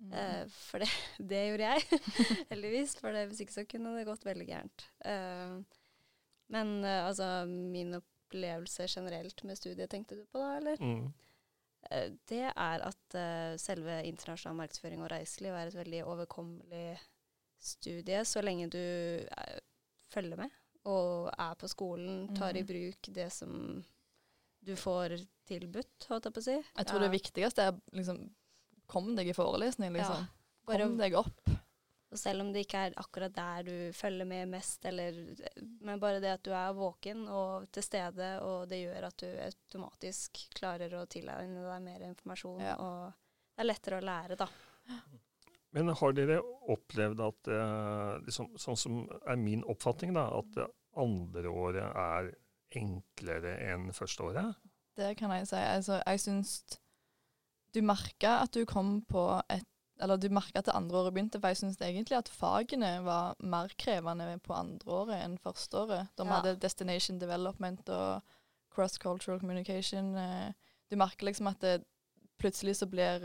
Mm. 0.00 0.12
Uh, 0.16 0.44
for 0.52 0.80
det, 0.80 0.88
det, 1.34 1.42
gjorde 1.50 1.74
jeg, 1.74 2.00
heldigvis. 2.54 2.96
For 3.02 3.12
det, 3.12 3.26
hvis 3.28 3.44
ikke 3.44 3.58
så 3.58 3.68
kunne 3.68 3.92
det 3.98 4.08
gått 4.08 4.24
veldig 4.24 4.48
gærent. 4.48 4.88
Uh, 5.04 5.60
men 6.52 6.84
altså, 6.84 7.46
min 7.48 7.96
opplevelse 7.98 8.86
generelt 8.88 9.44
med 9.44 9.58
studiet 9.58 9.90
tenkte 9.90 10.18
du 10.18 10.24
på 10.30 10.42
da, 10.42 10.56
eller? 10.60 10.82
Mm. 10.82 11.06
Uh, 11.90 12.08
det 12.30 12.44
er 12.48 12.84
at 12.86 13.18
uh, 13.18 13.56
selve 13.60 13.98
internasjonal 14.08 14.58
markedsføring 14.62 15.02
og 15.04 15.10
reiseliv 15.12 15.54
er 15.54 15.70
et 15.70 15.78
veldig 15.78 16.04
overkommelig 16.04 16.86
studie, 17.62 18.24
så 18.24 18.42
lenge 18.44 18.70
du 18.74 18.82
uh, 19.26 19.58
følger 20.12 20.38
med 20.44 20.54
og 20.86 21.30
er 21.34 21.54
på 21.58 21.68
skolen, 21.70 22.28
tar 22.36 22.54
mm. 22.54 22.60
i 22.60 22.66
bruk 22.66 23.08
det 23.14 23.26
som 23.34 23.52
du 24.66 24.74
får 24.78 25.16
tilbudt, 25.46 26.06
holdt 26.10 26.28
jeg 26.28 26.34
på 26.34 26.42
å 26.42 26.46
si. 26.46 26.56
Jeg 26.58 26.88
tror 26.88 27.00
ja. 27.00 27.06
det 27.06 27.14
viktigste 27.14 27.70
er 27.70 27.78
liksom 27.94 28.26
Kom 28.86 29.16
deg 29.18 29.26
i 29.26 29.32
forelesning, 29.34 29.90
liksom. 29.96 30.20
Ja. 30.22 30.76
Kom 30.78 30.92
deg 31.00 31.16
opp. 31.18 31.40
Og 32.16 32.20
selv 32.20 32.40
om 32.40 32.48
det 32.48 32.62
ikke 32.64 32.80
er 32.86 32.94
akkurat 32.96 33.34
der 33.36 33.66
du 33.66 33.92
følger 33.92 34.24
med 34.24 34.48
mest, 34.48 34.86
eller, 34.88 35.18
men 35.84 36.00
bare 36.00 36.22
det 36.24 36.30
at 36.32 36.46
du 36.46 36.54
er 36.56 36.72
våken 36.72 37.26
og 37.28 37.66
til 37.76 37.84
stede, 37.84 38.30
og 38.40 38.64
det 38.70 38.78
gjør 38.80 39.08
at 39.10 39.20
du 39.20 39.26
automatisk 39.44 40.46
klarer 40.56 40.94
å 40.96 41.04
tilegne 41.12 41.66
deg 41.66 41.84
mer 41.84 42.06
informasjon. 42.08 42.64
Ja. 42.64 42.78
Og 42.80 43.12
det 43.52 43.64
er 43.66 43.68
lettere 43.68 44.00
å 44.00 44.06
lære, 44.08 44.40
da. 44.40 44.48
Men 45.76 45.92
har 46.00 46.16
dere 46.16 46.40
opplevd 46.72 47.20
at 47.20 47.52
eh, 47.52 48.10
liksom, 48.24 48.54
Sånn 48.56 48.80
som 48.80 48.98
er 49.28 49.36
min 49.36 49.66
oppfatning, 49.68 50.16
da, 50.16 50.30
at 50.38 50.56
andreåret 50.56 50.72
andre 50.96 51.52
året 51.52 52.00
er 52.00 52.32
enklere 52.80 53.58
enn 53.68 53.90
første 53.92 54.24
året? 54.24 54.56
Det 54.96 55.12
kan 55.20 55.36
jeg 55.36 55.50
si. 55.50 55.60
Altså, 55.60 56.00
jeg 56.00 56.22
syns 56.24 56.56
du 57.76 57.82
merker 57.84 58.46
at 58.46 58.56
du 58.56 58.64
kom 58.64 59.02
på 59.04 59.28
et 59.52 59.68
eller 60.02 60.20
du 60.20 60.28
merka 60.32 60.60
at 60.60 60.68
det 60.68 60.76
andre 60.76 60.98
året 61.00 61.14
begynte, 61.16 61.40
for 61.40 61.52
jeg 61.52 61.60
syns 61.62 61.80
egentlig 61.80 62.18
at 62.18 62.28
fagene 62.32 62.98
var 63.06 63.38
mer 63.40 63.72
krevende 63.80 64.28
på 64.44 64.56
andre 64.56 64.98
året 65.00 65.22
enn 65.24 65.38
første 65.40 65.78
året. 65.84 66.12
De 66.18 66.26
ja. 66.26 66.32
hadde 66.34 66.56
Destination 66.62 67.20
Development 67.22 67.88
og 67.94 68.34
Cross-Cultural 68.74 69.40
Communication. 69.40 70.12
Eh, 70.20 70.52
du 70.90 70.98
merker 71.00 71.30
liksom 71.30 71.48
at 71.50 71.62
det 71.64 71.78
plutselig 72.36 72.76
så 72.76 72.88
blir 72.90 73.24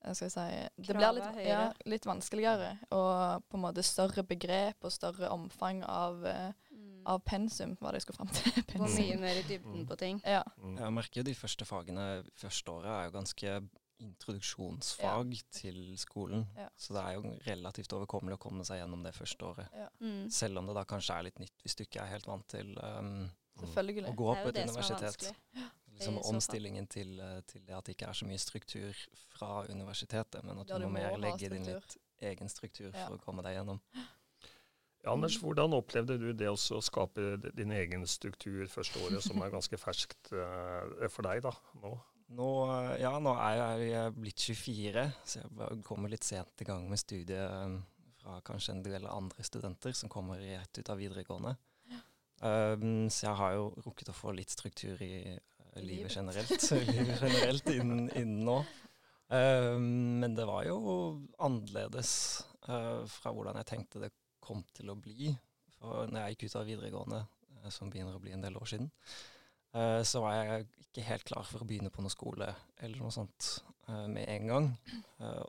hva 0.00 0.14
skal 0.16 0.30
jeg 0.30 0.32
si 0.32 0.86
Det 0.88 0.96
blir 0.96 1.12
litt, 1.18 1.40
ja, 1.44 1.64
litt, 1.88 2.06
vanskeligere. 2.08 2.72
Og 2.96 3.44
på 3.50 3.58
en 3.58 3.64
måte 3.66 3.84
større 3.84 4.24
begrep 4.24 4.86
og 4.86 4.94
større 4.94 5.28
omfang 5.34 5.82
av, 5.84 6.24
eh, 6.26 6.54
mm. 6.72 7.02
av 7.12 7.20
pensum, 7.26 7.76
var 7.80 7.92
det 7.92 8.00
jeg 8.00 8.08
skulle 8.08 8.20
fram 8.22 8.32
til. 8.32 8.64
Gå 8.72 8.88
mye 9.00 9.18
mer 9.20 9.42
i 9.42 9.44
dybden 9.48 9.84
på 9.88 9.98
ting. 10.00 10.22
Ja. 10.24 10.42
Jeg 10.78 10.96
merker 10.96 11.20
jo 11.20 11.28
de 11.28 11.36
første 11.36 11.68
fagene 11.68 12.08
første 12.40 12.72
året 12.72 12.90
er 12.94 13.10
jo 13.10 13.16
ganske 13.18 13.58
introduksjonsfag 14.04 15.34
ja. 15.34 15.46
til 15.54 15.80
skolen. 16.00 16.46
Ja. 16.56 16.68
Så 16.76 16.94
det 16.96 17.02
er 17.02 17.18
jo 17.18 17.34
relativt 17.46 17.92
overkommelig 17.96 18.38
å 18.38 18.42
komme 18.42 18.66
seg 18.68 18.80
gjennom 18.82 19.04
det 19.06 19.14
første 19.16 19.50
året. 19.50 19.76
Ja. 19.76 19.88
Mm. 20.00 20.24
Selv 20.34 20.62
om 20.62 20.70
det 20.70 20.76
da 20.78 20.86
kanskje 20.88 21.18
er 21.18 21.28
litt 21.28 21.42
nytt, 21.42 21.56
hvis 21.64 21.76
du 21.78 21.84
ikke 21.86 22.04
er 22.04 22.14
helt 22.14 22.28
vant 22.30 22.46
til 22.50 22.72
um, 22.78 23.28
å 23.60 24.14
gå 24.16 24.34
på 24.40 24.52
et 24.52 24.62
universitet. 24.64 25.32
Liksom 26.00 26.20
omstillingen 26.30 26.86
til, 26.88 27.18
eh, 27.20 27.40
til, 27.44 27.60
det 27.66 27.74
at 27.76 27.84
det 27.84 27.92
ikke 27.92 28.06
er 28.08 28.16
så 28.16 28.24
mye 28.24 28.40
struktur 28.40 29.02
fra 29.34 29.66
universitetet, 29.68 30.40
men 30.46 30.62
at 30.62 30.70
du, 30.70 30.78
du 30.80 30.86
må 30.86 30.94
mer 30.94 31.18
legge 31.20 31.50
din 31.52 31.66
litt 31.66 31.98
egen 32.24 32.48
struktur 32.48 32.88
for 32.94 33.18
å 33.18 33.20
komme 33.20 33.44
deg 33.44 33.58
gjennom. 33.58 33.82
Ja, 35.00 35.14
Anders, 35.14 35.38
hvordan 35.40 35.72
opplevde 35.76 36.18
du 36.20 36.30
det 36.36 36.48
å 36.52 36.56
skape 36.56 37.34
din 37.56 37.72
egen 37.72 38.04
struktur 38.08 38.66
første 38.68 39.00
året, 39.04 39.24
som 39.24 39.40
er 39.40 39.52
ganske 39.52 39.80
ferskt 39.80 40.32
uh, 40.36 41.08
for 41.12 41.24
deg 41.28 41.40
da, 41.46 41.54
nå? 41.80 41.94
Nå, 42.30 42.48
ja, 43.00 43.10
nå 43.18 43.32
er 43.42 43.80
jeg 43.82 44.12
blitt 44.14 44.42
24, 44.46 45.02
så 45.26 45.40
jeg 45.42 45.80
kommer 45.86 46.12
litt 46.12 46.26
sent 46.26 46.62
i 46.62 46.66
gang 46.68 46.84
med 46.86 47.00
studiet 47.00 47.80
fra 48.20 48.36
kanskje 48.46 48.76
en 48.76 48.84
del 48.84 49.08
andre 49.10 49.46
studenter 49.46 49.96
som 49.96 50.12
kommer 50.12 50.38
rett 50.38 50.78
ut 50.78 50.92
av 50.92 51.00
videregående. 51.00 51.56
Um, 52.40 53.10
så 53.12 53.26
jeg 53.26 53.36
har 53.36 53.56
jo 53.58 53.64
rukket 53.84 54.12
å 54.12 54.16
få 54.16 54.32
litt 54.32 54.52
struktur 54.52 55.00
i 55.04 55.34
uh, 55.34 55.80
livet 55.82 56.14
generelt, 56.14 56.62
livet 56.88 57.18
generelt 57.20 57.68
innen, 57.74 58.06
innen 58.16 58.46
nå. 58.46 58.60
Um, 59.28 60.22
men 60.22 60.38
det 60.38 60.46
var 60.48 60.64
jo 60.70 60.78
annerledes 61.42 62.12
uh, 62.68 63.02
fra 63.10 63.34
hvordan 63.34 63.60
jeg 63.60 63.70
tenkte 63.74 64.06
det 64.06 64.14
kom 64.40 64.62
til 64.72 64.94
å 64.94 64.96
bli. 64.96 65.34
For 65.76 66.08
når 66.08 66.22
jeg 66.22 66.36
gikk 66.36 66.46
ut 66.46 66.56
av 66.62 66.72
videregående, 66.72 67.20
uh, 67.58 67.68
som 67.74 67.92
begynner 67.92 68.16
å 68.16 68.22
bli 68.22 68.32
en 68.38 68.46
del 68.46 68.56
år 68.56 68.72
siden, 68.72 68.88
uh, 69.76 70.02
så 70.06 70.22
var 70.24 70.36
jeg 70.38 70.68
ikke 70.86 71.06
helt 71.06 71.26
klar 71.28 71.46
for 71.46 71.62
å 71.62 71.68
begynne 71.68 71.92
på 71.94 72.02
noe 72.04 72.12
skole 72.12 72.48
eller 72.80 73.02
noe 73.02 73.14
sånt 73.14 73.56
med 73.90 74.22
en 74.30 74.44
gang. 74.46 74.66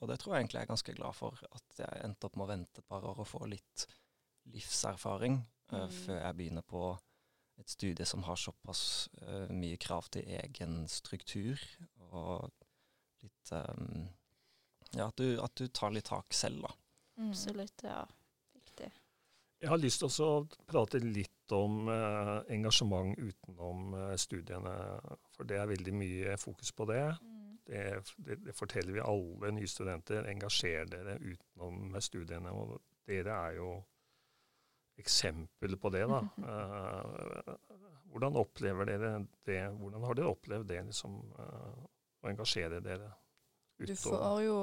og 0.02 0.08
det 0.10 0.16
tror 0.18 0.32
jeg 0.34 0.42
egentlig 0.42 0.58
jeg 0.58 0.66
er 0.66 0.70
ganske 0.72 0.94
glad 0.98 1.14
for, 1.14 1.42
at 1.46 1.76
jeg 1.78 2.00
endte 2.08 2.26
opp 2.26 2.40
med 2.40 2.46
å 2.48 2.50
vente 2.50 2.82
et 2.82 2.88
par 2.90 3.04
år 3.06 3.20
og 3.22 3.28
få 3.30 3.42
litt 3.52 3.84
livserfaring 4.50 5.36
mm. 5.70 5.92
før 5.94 6.18
jeg 6.18 6.38
begynner 6.40 6.66
på 6.66 6.82
et 7.62 7.70
studie 7.70 8.08
som 8.10 8.26
har 8.26 8.40
såpass 8.42 9.12
mye 9.54 9.78
krav 9.78 10.10
til 10.16 10.26
egen 10.40 10.80
struktur 10.90 11.62
og 12.10 12.50
litt 13.22 13.54
um, 13.54 14.08
Ja, 14.92 15.08
at 15.08 15.18
du, 15.18 15.38
at 15.40 15.56
du, 15.56 15.68
tar 15.72 15.94
litt 15.96 16.10
tak 16.10 16.34
selv, 16.36 16.66
da. 16.66 16.74
Mm. 17.16 17.30
Absolutt, 17.30 17.84
ja. 17.86 18.02
Jeg 19.62 19.70
har 19.70 19.78
lyst 19.78 20.02
til 20.02 20.26
å 20.26 20.30
prate 20.70 21.00
litt 21.04 21.54
om 21.54 21.90
eh, 21.92 22.38
engasjement 22.56 23.14
utenom 23.20 23.94
eh, 23.94 24.16
studiene, 24.18 24.74
for 25.36 25.46
det 25.50 25.60
er 25.62 25.70
veldig 25.70 25.94
mye 25.94 26.38
fokus 26.42 26.72
på 26.74 26.88
det. 26.90 27.04
Mm. 27.22 27.52
Det, 27.68 27.84
det, 28.26 28.40
det, 28.48 28.56
forteller 28.58 28.96
vi 28.96 29.04
alle 29.06 29.52
nye 29.54 29.70
studenter. 29.70 30.26
Engasjer 30.32 30.90
dere 30.90 31.20
utenom 31.22 31.94
studiene. 32.02 32.54
Og 32.58 32.80
dere 33.08 33.38
er 33.38 33.60
jo 33.60 33.76
eksempel 35.02 35.78
på 35.78 35.92
det, 35.94 36.08
da. 36.10 36.24
Eh, 36.42 37.54
hvordan 38.12 38.40
opplever 38.42 38.90
dere 38.90 39.12
det? 39.48 39.62
Hvordan 39.78 40.08
har 40.10 40.18
dere 40.18 40.34
opplevd 40.34 40.72
det, 40.74 40.82
liksom, 40.90 41.22
eh, 41.38 41.86
å 42.26 42.32
engasjere 42.34 42.82
dere 42.82 43.14
utover? 43.78 43.94
Du 43.94 43.96
får 44.08 44.42
jo 44.48 44.58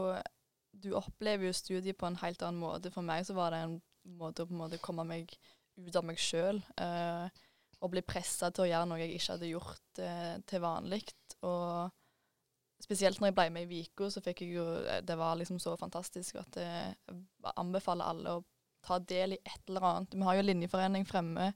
du 0.79 0.93
opplever 0.95 1.49
jo 1.49 1.55
studiet 1.57 1.99
på 1.99 2.07
en 2.07 2.19
helt 2.21 2.43
annen 2.45 2.61
måte. 2.61 2.91
For 2.95 3.03
meg 3.03 3.25
så 3.27 3.35
var 3.39 3.55
det 3.55 3.63
en 3.65 3.79
måte 4.19 4.45
å 4.45 4.49
på 4.49 4.55
en 4.55 4.63
måte 4.63 4.81
komme 4.83 5.05
meg 5.09 5.33
ut 5.79 5.97
av 5.97 6.07
meg 6.07 6.21
sjøl. 6.21 6.61
Eh, 6.81 7.45
og 7.79 7.93
bli 7.93 8.03
pressa 8.03 8.51
til 8.51 8.65
å 8.65 8.69
gjøre 8.69 8.89
noe 8.91 9.01
jeg 9.01 9.15
ikke 9.15 9.37
hadde 9.37 9.53
gjort 9.53 10.03
eh, 10.03 10.35
til 10.49 10.63
vanlig. 10.65 11.03
Og 11.47 12.83
spesielt 12.83 13.21
når 13.21 13.31
jeg 13.31 13.39
ble 13.39 13.49
med 13.55 13.67
i 13.67 13.71
Viko, 13.71 14.09
så 14.11 14.23
fikk 14.25 14.43
jeg 14.45 14.57
jo 14.57 14.67
eh, 14.83 15.03
Det 15.07 15.19
var 15.19 15.39
liksom 15.39 15.61
så 15.63 15.77
fantastisk 15.79 16.41
at 16.43 16.59
jeg 16.59 17.19
anbefaler 17.55 18.11
alle 18.11 18.39
å 18.39 18.45
ta 18.85 18.99
del 19.03 19.37
i 19.37 19.43
et 19.43 19.71
eller 19.71 19.87
annet. 19.87 20.15
Vi 20.15 20.27
har 20.27 20.39
jo 20.39 20.47
Linjeforening 20.47 21.07
fremme 21.07 21.53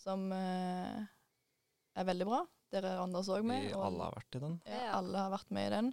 som 0.00 0.26
eh, 0.36 1.04
er 1.94 2.08
veldig 2.10 2.28
bra. 2.28 2.42
Dere 2.74 2.96
Anders 2.98 3.30
òg 3.30 3.46
med. 3.46 3.68
Vi 3.70 3.78
alle 3.78 4.08
har 4.08 4.16
vært 4.16 4.36
i 4.36 4.42
den? 4.42 4.58
Ja, 4.68 4.98
alle 4.98 5.24
har 5.26 5.32
vært 5.32 5.54
med 5.54 5.68
i 5.68 5.74
den. 5.76 5.92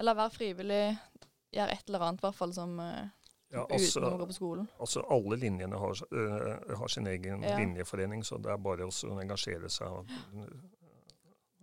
Eller 0.00 0.18
vær 0.18 0.34
frivillig 0.34 0.82
Gjør 1.54 1.70
et 1.72 1.88
eller 1.88 2.02
annet, 2.04 2.20
i 2.20 2.24
hvert 2.26 2.36
fall 2.36 2.50
som 2.52 2.72
uh, 2.82 3.06
ja, 3.52 3.62
altså, 3.64 4.00
uten 4.00 4.08
å 4.08 4.20
gå 4.20 4.28
på 4.30 4.36
skolen. 4.36 4.70
Altså 4.82 5.02
Alle 5.12 5.38
linjene 5.40 5.78
har, 5.80 6.00
uh, 6.12 6.78
har 6.80 6.92
sin 6.92 7.06
egen 7.10 7.44
ja. 7.46 7.58
linjeforening, 7.60 8.24
så 8.26 8.40
det 8.42 8.50
er 8.52 8.62
bare 8.62 8.88
å 8.88 9.20
engasjere 9.22 9.70
seg. 9.72 10.00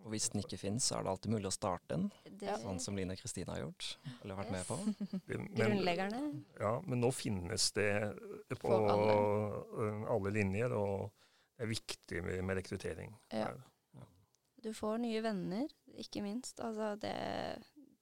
Og 0.03 0.11
hvis 0.11 0.29
den 0.33 0.43
ikke 0.43 0.59
finnes, 0.59 0.83
så 0.83 0.97
er 0.97 1.05
det 1.05 1.11
alltid 1.13 1.31
mulig 1.31 1.47
å 1.47 1.53
starte 1.55 1.97
det. 2.27 2.55
sånn 2.59 2.79
som 2.83 2.97
Line 2.99 3.15
Kristine 3.15 3.53
har 3.55 3.61
gjort, 3.61 3.93
eller 4.19 4.39
vært 4.41 4.51
med 4.51 4.65
på. 4.67 4.79
Men, 5.29 5.45
Grunnleggerne. 5.55 6.23
Ja, 6.59 6.73
men 6.83 6.99
nå 6.99 7.11
finnes 7.15 7.69
det 7.77 7.91
på 8.59 8.73
alle. 8.75 9.15
alle. 10.11 10.33
linjer, 10.35 10.75
og 10.75 11.13
det 11.55 11.63
er 11.67 11.71
viktig 11.71 12.23
med, 12.25 12.41
med 12.43 12.59
rekruttering. 12.59 13.15
Ja. 13.31 13.53
Du 14.63 14.73
får 14.75 14.99
nye 15.03 15.23
venner, 15.23 15.71
ikke 15.99 16.23
minst. 16.23 16.59
Altså 16.63 16.93
det 16.99 17.15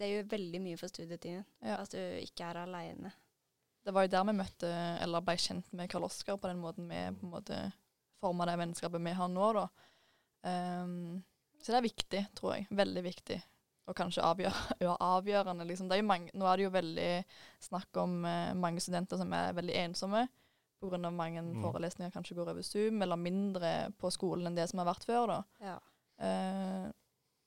det 0.02 0.10
gjør 0.10 0.30
veldig 0.34 0.62
mye 0.64 0.78
for 0.82 0.90
studietiden. 0.90 1.44
Ja. 1.62 1.78
At 1.82 1.94
du 1.94 2.00
ikke 2.00 2.50
er 2.50 2.64
aleine. 2.64 3.14
Det 3.82 3.94
var 3.96 4.06
jo 4.06 4.12
der 4.14 4.26
vi 4.30 4.38
møtte, 4.38 4.72
eller 5.02 5.24
ble 5.26 5.38
kjent 5.42 5.72
med 5.78 5.90
Karl 5.90 6.06
Oskar 6.06 6.38
på 6.38 6.50
den 6.52 6.62
måten 6.62 6.90
vi 6.90 7.00
på 7.18 7.26
en 7.26 7.34
måte 7.34 7.62
forma 8.22 8.46
det 8.46 8.60
vennskapet 8.62 9.02
vi 9.02 9.14
har 9.18 9.32
nå, 9.32 9.48
da. 9.58 9.64
Um, 10.46 11.22
så 11.62 11.74
det 11.74 11.80
er 11.80 11.88
viktig, 11.88 12.22
tror 12.38 12.56
jeg. 12.56 12.68
Veldig 12.70 13.04
viktig. 13.06 13.40
Og 13.90 13.98
kanskje 13.98 14.26
avgjør, 14.26 14.60
avgjørende. 15.16 15.66
Liksom. 15.70 15.90
Er 15.90 16.06
mange, 16.06 16.30
nå 16.38 16.46
er 16.46 16.60
det 16.60 16.68
jo 16.68 16.76
veldig 16.76 17.10
snakk 17.66 18.02
om 18.02 18.22
uh, 18.26 18.54
mange 18.58 18.84
studenter 18.84 19.18
som 19.22 19.34
er 19.34 19.58
veldig 19.58 19.78
ensomme 19.88 20.28
pga. 20.82 20.98
mange 21.10 21.42
mm. 21.42 21.62
forelesninger 21.62 22.14
kanskje 22.14 22.36
går 22.38 22.54
over 22.54 22.66
Zoom, 22.66 23.02
eller 23.02 23.16
mindre 23.16 23.92
på 24.02 24.10
skolen 24.10 24.50
enn 24.50 24.58
det 24.58 24.70
som 24.70 24.82
har 24.82 24.90
vært 24.94 25.06
før. 25.06 25.36
da. 25.36 25.42
Ja. 25.62 25.78
Uh, 26.22 26.90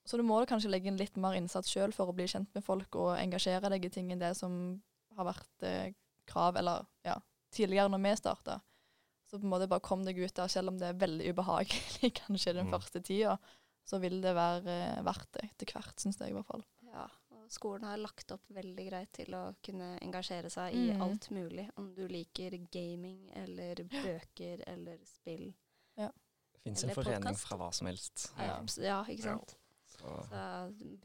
så 0.05 0.19
du 0.21 0.25
må 0.26 0.43
kanskje 0.45 0.71
legge 0.71 0.91
inn 0.91 1.00
litt 1.00 1.17
mer 1.17 1.37
innsats 1.38 1.71
sjøl 1.73 1.95
for 1.97 2.11
å 2.11 2.17
bli 2.17 2.26
kjent 2.29 2.50
med 2.55 2.64
folk 2.64 2.97
og 3.00 3.14
engasjere 3.17 3.71
deg 3.73 3.87
i 3.87 3.93
ting 3.93 4.11
enn 4.12 4.21
det 4.21 4.35
som 4.37 4.76
har 5.17 5.29
vært 5.31 5.64
eh, 5.64 5.95
krav, 6.28 6.57
eller 6.61 6.87
ja, 7.07 7.19
tidligere 7.54 7.93
når 7.93 8.02
vi 8.04 8.14
starta. 8.21 8.61
Så 9.31 9.38
på 9.38 9.47
en 9.47 9.50
måte 9.50 9.69
bare 9.71 9.85
kom 9.85 10.04
deg 10.07 10.19
ut 10.21 10.35
der, 10.37 10.50
selv 10.52 10.71
om 10.71 10.78
det 10.78 10.90
er 10.90 11.00
veldig 11.00 11.33
ubehagelig 11.33 12.12
kanskje 12.21 12.57
den 12.57 12.69
mm. 12.69 12.75
første 12.76 13.02
tida. 13.02 13.37
Så 13.85 13.99
vil 14.00 14.21
det 14.25 14.33
være 14.37 14.75
eh, 14.97 15.02
verdt 15.04 15.28
det 15.37 15.49
etter 15.50 15.75
hvert, 15.75 15.97
syns 16.00 16.21
jeg 16.21 16.33
i 16.33 16.37
hvert 16.37 16.49
fall. 16.49 16.62
Ja, 16.88 17.04
og 17.35 17.49
skolen 17.52 17.85
har 17.88 17.99
lagt 18.00 18.31
opp 18.33 18.45
veldig 18.54 18.87
greit 18.87 19.11
til 19.16 19.35
å 19.37 19.43
kunne 19.64 19.95
engasjere 20.04 20.52
seg 20.52 20.76
i 20.78 20.87
mm. 20.93 21.02
alt 21.04 21.28
mulig. 21.35 21.66
Om 21.81 21.90
du 21.97 22.07
liker 22.09 22.57
gaming 22.73 23.26
eller 23.43 23.83
bøker 23.90 24.64
eller 24.71 25.02
spill. 25.09 25.50
Ja. 26.00 26.09
Det 26.54 26.62
fins 26.64 26.87
en 26.87 26.95
forening 26.97 27.26
podcast. 27.28 27.49
fra 27.49 27.61
hva 27.61 27.69
som 27.76 27.90
helst. 27.90 28.28
Ja, 28.38 28.57
ja 28.81 29.02
ikke 29.12 29.35
sant. 29.35 29.59
Så, 29.95 30.14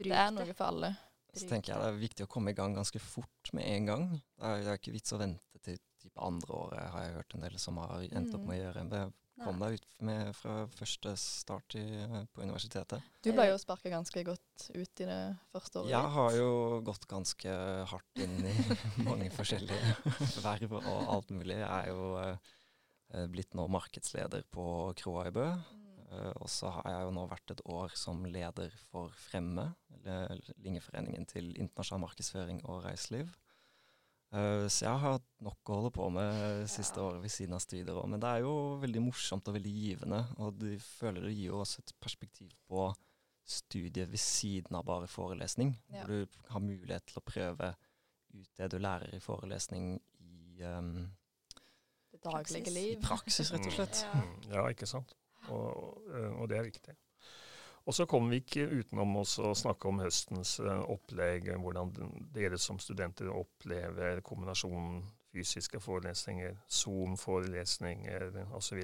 det 0.00 0.14
er 0.16 0.32
noe 0.34 0.54
for 0.54 0.70
alle. 0.70 0.94
Så 1.34 1.46
tenker 1.46 1.72
jeg 1.72 1.82
det 1.82 1.88
er 1.92 2.00
viktig 2.00 2.26
å 2.26 2.30
komme 2.30 2.52
i 2.52 2.58
gang 2.58 2.74
ganske 2.74 3.00
fort 3.02 3.52
med 3.56 3.66
en 3.70 3.88
gang. 3.90 4.04
Det 4.18 4.50
er, 4.50 4.62
det 4.64 4.72
er 4.72 4.80
ikke 4.80 4.94
vits 4.96 5.14
å 5.14 5.20
vente 5.20 5.62
til 5.64 5.78
type 6.00 6.20
andre 6.24 6.56
året, 6.56 6.92
har 6.94 7.04
jeg 7.04 7.16
hørt 7.18 7.34
en 7.36 7.44
del 7.44 7.58
som 7.60 7.80
har 7.82 8.06
endt 8.08 8.36
opp 8.36 8.46
med 8.48 8.56
å 8.56 8.62
gjøre. 8.64 8.84
Det 8.90 9.02
kom 9.40 9.60
deg 9.62 9.78
ut 9.78 9.86
med 10.04 10.30
fra 10.36 10.54
første 10.74 11.14
start 11.20 11.76
i, 11.80 11.84
på 12.34 12.44
universitetet. 12.44 13.04
Du 13.24 13.30
ble 13.32 13.46
jo 13.48 13.58
sparka 13.60 13.92
ganske 13.92 14.24
godt 14.26 14.66
ut 14.74 15.02
i 15.04 15.08
det 15.08 15.20
første 15.52 15.82
året. 15.82 15.92
Jeg 15.94 16.12
har 16.16 16.36
jo 16.36 16.50
gått 16.86 17.06
ganske 17.10 17.58
hardt 17.92 18.24
inn 18.24 18.36
i 18.50 18.54
mange 19.08 19.30
forskjellige 19.34 19.94
verv 20.46 20.78
og 20.80 21.12
alt 21.16 21.32
mulig. 21.32 21.60
Jeg 21.60 21.70
er 21.70 21.92
jo 21.92 22.10
eh, 22.20 23.28
blitt 23.32 23.56
nå 23.56 23.68
markedsleder 23.72 24.44
på 24.52 24.64
Kroa 25.00 25.28
i 25.30 25.36
Bø. 25.36 25.46
Uh, 26.10 26.32
og 26.42 26.48
så 26.50 26.72
har 26.74 26.88
jeg 26.90 27.06
jo 27.06 27.12
nå 27.14 27.26
vært 27.30 27.54
et 27.54 27.62
år 27.70 27.94
som 27.98 28.24
leder 28.26 28.74
for 28.90 29.14
Fremme, 29.28 29.70
Linjeforeningen 30.64 31.26
til 31.28 31.52
internasjonal 31.60 32.06
markedsføring 32.06 32.64
og 32.64 32.84
reiseliv. 32.86 33.28
Uh, 34.30 34.66
så 34.70 34.86
jeg 34.86 34.90
har 34.90 35.16
hatt 35.18 35.28
nok 35.42 35.70
å 35.70 35.76
holde 35.80 35.92
på 35.94 36.08
med 36.14 36.66
siste 36.70 37.00
ja. 37.02 37.08
året 37.08 37.24
ved 37.24 37.34
siden 37.34 37.56
av 37.56 37.62
studier 37.64 37.96
òg. 37.96 38.08
Men 38.12 38.22
det 38.22 38.30
er 38.30 38.44
jo 38.46 38.56
veldig 38.82 39.04
morsomt 39.04 39.50
og 39.50 39.56
veldig 39.58 39.72
givende, 39.74 40.24
og 40.38 40.58
de 40.62 40.76
føler 40.82 41.26
det 41.26 41.36
gir 41.36 41.54
oss 41.54 41.76
også 41.76 41.84
et 41.84 41.94
perspektiv 42.02 42.52
på 42.70 42.88
studiet 43.50 44.10
ved 44.10 44.22
siden 44.22 44.76
av 44.78 44.84
bare 44.86 45.08
forelesning. 45.10 45.74
Ja. 45.90 46.04
Hvor 46.04 46.26
du 46.26 46.52
har 46.54 46.62
mulighet 46.62 47.06
til 47.10 47.18
å 47.18 47.26
prøve 47.26 47.72
ut 48.30 48.52
det 48.58 48.68
du 48.70 48.78
lærer 48.78 49.14
i 49.16 49.22
forelesning 49.22 49.96
i 50.22 50.62
um, 50.62 51.08
Det 52.12 52.22
daglige 52.22 52.70
liv. 52.74 52.98
I 52.98 53.02
praksis, 53.02 53.50
rett 53.54 53.66
og 53.66 53.74
slett. 53.74 54.04
Ja, 54.06 54.20
mm. 54.20 54.36
ja 54.54 54.66
ikke 54.70 54.88
sant. 54.90 55.16
Og, 55.50 56.02
eh, 56.14 56.32
og 56.34 56.50
det 56.50 56.58
er 56.58 56.68
viktig. 56.68 56.96
Og 57.88 57.96
så 57.96 58.06
kommer 58.06 58.34
vi 58.34 58.42
ikke 58.42 58.68
utenom 58.68 59.16
å 59.22 59.24
snakke 59.24 59.88
om 59.88 60.02
høstens 60.02 60.58
eh, 60.62 60.82
opplegg, 60.92 61.48
hvordan 61.62 61.94
dere 62.34 62.58
som 62.60 62.78
studenter 62.82 63.32
opplever 63.32 64.20
kombinasjonen 64.26 65.00
fysiske 65.30 65.80
forelesninger, 65.80 66.58
Zoom-forelesninger 66.68 68.34
osv. 68.56 68.82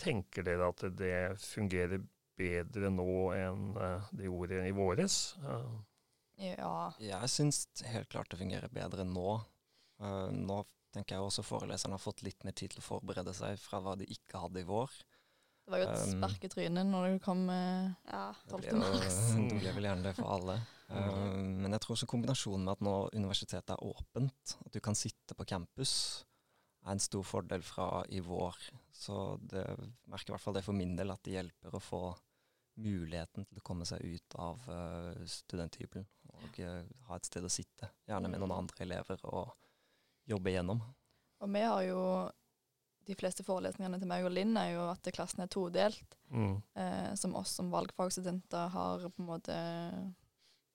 Tenker 0.00 0.44
dere 0.44 0.70
at 0.72 0.84
det 0.96 1.18
fungerer 1.40 2.02
bedre 2.36 2.90
nå 2.92 3.10
enn 3.36 3.68
eh, 3.80 4.14
det 4.16 4.28
gjorde 4.28 4.64
i 4.66 4.76
våres? 4.76 5.20
Ja. 6.36 6.80
Jeg 7.00 7.32
syns 7.32 7.62
helt 7.88 8.10
klart 8.12 8.28
det 8.28 8.42
fungerer 8.42 8.68
bedre 8.68 9.06
nå. 9.08 9.38
Nå 10.36 10.58
tenker 10.94 11.16
jeg 11.16 11.26
også 11.26 11.44
foreleserne 11.46 11.96
har 11.96 12.02
fått 12.02 12.24
litt 12.26 12.46
mer 12.46 12.54
tid 12.56 12.74
til 12.74 12.82
å 12.82 12.86
forberede 12.86 13.34
seg 13.36 13.58
fra 13.60 13.82
hva 13.84 13.96
de 13.98 14.08
ikke 14.12 14.40
hadde 14.42 14.62
i 14.62 14.68
vår. 14.68 14.92
Det 15.66 15.74
var 15.74 15.82
jo 15.82 15.86
et 15.88 16.04
um, 16.04 16.10
spark 16.14 16.44
i 16.46 16.50
trynet 16.52 16.86
når 16.86 17.08
du 17.10 17.22
kom 17.24 17.40
uh, 17.50 17.90
ja, 18.06 18.28
12. 18.52 18.68
mars. 18.78 19.16
Det 19.50 19.58
ble 19.58 19.72
vel 19.74 19.88
gjerne 19.90 20.08
det 20.08 20.16
for 20.18 20.38
alle. 20.38 20.60
Um, 20.86 21.56
men 21.64 21.72
jeg 21.74 21.82
tror 21.82 21.96
også 21.96 22.06
kombinasjonen 22.06 22.62
med 22.62 22.76
at 22.76 22.82
nå 22.86 22.92
universitetet 23.18 23.72
er 23.74 23.80
åpent, 23.82 24.52
at 24.62 24.70
du 24.70 24.78
kan 24.78 24.94
sitte 24.94 25.34
på 25.34 25.42
campus, 25.50 25.94
er 26.84 26.92
en 26.92 27.02
stor 27.02 27.24
fordel 27.26 27.64
fra 27.66 28.04
i 28.14 28.20
vår. 28.22 28.54
Så 28.94 29.16
det 29.50 29.64
merker 30.06 30.30
i 30.30 30.36
hvert 30.36 30.44
fall 30.44 30.54
det 30.54 30.62
for 30.62 30.78
min 30.78 30.94
del 30.94 31.10
at 31.10 31.24
det 31.26 31.34
hjelper 31.34 31.74
å 31.74 31.82
få 31.82 32.00
muligheten 32.78 33.48
til 33.48 33.58
å 33.58 33.64
komme 33.66 33.82
seg 33.88 34.04
ut 34.04 34.38
av 34.38 34.62
uh, 34.70 35.26
studenthybelen 35.26 36.06
og 36.36 36.62
uh, 36.62 36.86
ha 37.08 37.18
et 37.18 37.26
sted 37.26 37.42
å 37.42 37.50
sitte, 37.50 37.90
gjerne 38.06 38.30
med 38.30 38.38
noen 38.38 38.52
mm. 38.52 38.58
andre 38.60 38.86
elever, 38.86 39.26
og 39.26 39.54
jobbe 40.26 40.52
igjennom. 40.52 40.82
Og 41.44 41.52
vi 41.52 41.62
har 41.62 41.82
jo 41.86 42.02
de 43.06 43.14
fleste 43.14 43.44
forelesningene 43.46 44.00
til 44.02 44.10
meg 44.10 44.26
og 44.26 44.32
Linn 44.34 44.56
er 44.58 44.72
jo 44.74 44.86
at 44.90 45.08
klassen 45.14 45.44
er 45.44 45.50
todelt. 45.52 46.16
Mm. 46.30 46.58
Eh, 46.74 47.10
som 47.18 47.36
oss 47.38 47.54
som 47.58 47.70
valgfagsstudenter 47.70 48.72
har 48.74 49.06
på 49.06 49.22
en 49.22 49.28
måte 49.28 49.58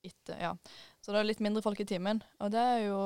etter 0.02 0.40
Ja. 0.40 0.56
Så 1.02 1.12
det 1.12 1.20
er 1.20 1.28
litt 1.28 1.44
mindre 1.44 1.64
folk 1.66 1.80
i 1.84 1.86
timen. 1.86 2.22
Og 2.40 2.52
det 2.54 2.62
er 2.62 2.86
jo 2.88 3.02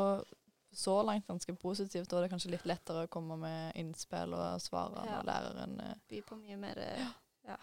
så 0.76 1.00
langt 1.08 1.28
ganske 1.28 1.56
positivt, 1.56 2.12
og 2.12 2.20
det 2.20 2.28
er 2.28 2.34
kanskje 2.34 2.52
litt 2.52 2.66
lettere 2.68 3.06
å 3.06 3.12
komme 3.12 3.38
med 3.40 3.78
innspill 3.80 4.36
og 4.36 4.62
svare 4.64 5.06
ja. 5.08 5.18
når 5.18 5.30
læreren 5.30 5.78
eh. 5.80 5.94
By 6.12 6.22
på 6.28 6.38
mye 6.40 6.58
mer 6.60 6.82
ja. 6.84 7.12
ja, 7.48 7.60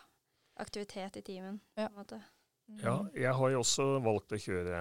aktivitet 0.65 1.21
i 1.21 1.25
timen, 1.27 1.61
ja. 1.77 1.91
på 1.91 1.93
en 1.93 2.01
måte. 2.01 2.23
Mm. 2.71 2.79
Ja, 2.81 2.97
jeg 3.27 3.35
har 3.37 3.53
jo 3.53 3.61
også 3.61 3.87
valgt 4.01 4.33
å 4.33 4.41
kjøre 4.41 4.81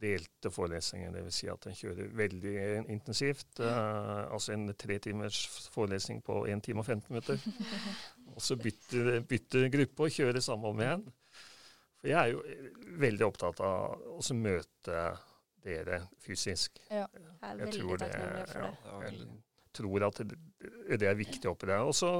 delte 0.00 0.50
forelesninger. 0.52 1.12
Dvs. 1.14 1.38
Si 1.40 1.48
at 1.52 1.68
en 1.68 1.76
kjører 1.78 2.10
veldig 2.18 2.54
intensivt. 2.94 3.48
Uh, 3.60 4.26
altså 4.32 4.54
en 4.54 4.68
tre 4.78 4.98
timers 5.02 5.44
forelesning 5.74 6.22
på 6.26 6.44
1 6.48 6.64
time 6.66 6.84
og 6.84 6.86
15 6.86 7.12
minutter. 7.12 7.40
og 8.34 8.42
så 8.44 8.58
bytter, 8.60 9.20
bytter 9.28 9.70
gruppe 9.74 10.08
og 10.08 10.18
kjører 10.18 10.44
samme 10.44 10.72
om 10.72 10.84
igjen. 10.84 11.06
For 11.98 12.12
jeg 12.12 12.18
er 12.20 12.34
jo 12.34 12.98
veldig 13.02 13.26
opptatt 13.26 13.64
av 13.64 14.14
å 14.14 14.38
møte 14.38 15.02
dere 15.66 16.02
fysisk. 16.22 16.78
Ja, 16.90 17.06
jeg 17.10 17.50
er 17.50 17.58
veldig 17.64 17.98
takknemlig 18.04 18.46
for 18.52 18.62
det. 18.62 18.70
Ja, 18.84 19.00
jeg 19.08 19.26
tror 19.78 20.06
at 20.08 20.22
det, 20.22 20.38
det 21.02 21.10
er 21.10 21.18
viktig 21.18 21.50
oppi 21.50 21.68
det. 21.70 21.80
Og 21.82 21.94
så 21.96 22.12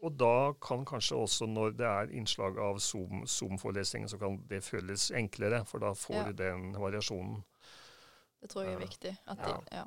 og 0.00 0.16
da 0.16 0.52
kan 0.62 0.84
kanskje 0.88 1.18
også 1.20 1.46
når 1.50 1.74
det 1.76 1.86
er 1.86 2.12
innslag 2.16 2.58
av 2.58 2.78
Zoom-forelesninger, 2.80 4.08
Zoom 4.08 4.14
så 4.14 4.18
kan 4.18 4.38
det 4.48 4.62
føles 4.64 5.10
enklere, 5.16 5.64
for 5.68 5.82
da 5.84 5.92
får 5.94 6.16
ja. 6.16 6.26
du 6.28 6.36
den 6.38 6.70
variasjonen. 6.80 7.42
Det 8.40 8.48
tror 8.50 8.64
jeg 8.64 8.78
er 8.78 8.80
viktig. 8.80 9.16
De, 9.28 9.56
ja. 9.76 9.84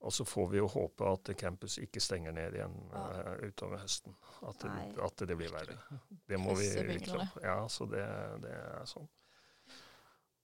Og 0.00 0.12
så 0.12 0.24
får 0.24 0.48
vi 0.48 0.58
jo 0.60 0.66
håpe 0.70 1.06
at 1.10 1.30
campus 1.38 1.78
ikke 1.82 2.00
stenger 2.02 2.34
ned 2.34 2.54
igjen 2.54 2.74
ja. 2.92 3.04
uh, 3.34 3.46
utover 3.46 3.82
høsten. 3.82 4.14
At 4.46 4.60
det, 4.62 4.74
at 5.02 5.22
det, 5.26 5.36
blir 5.38 5.50
verre. 5.54 5.78
Det 6.28 6.38
må 6.38 6.54
vi 6.58 6.68
virkelig 6.74 7.28
Ja, 7.42 7.60
så 7.68 7.86
det, 7.90 8.04
det 8.42 8.52
er 8.54 8.84
sånn. 8.86 9.08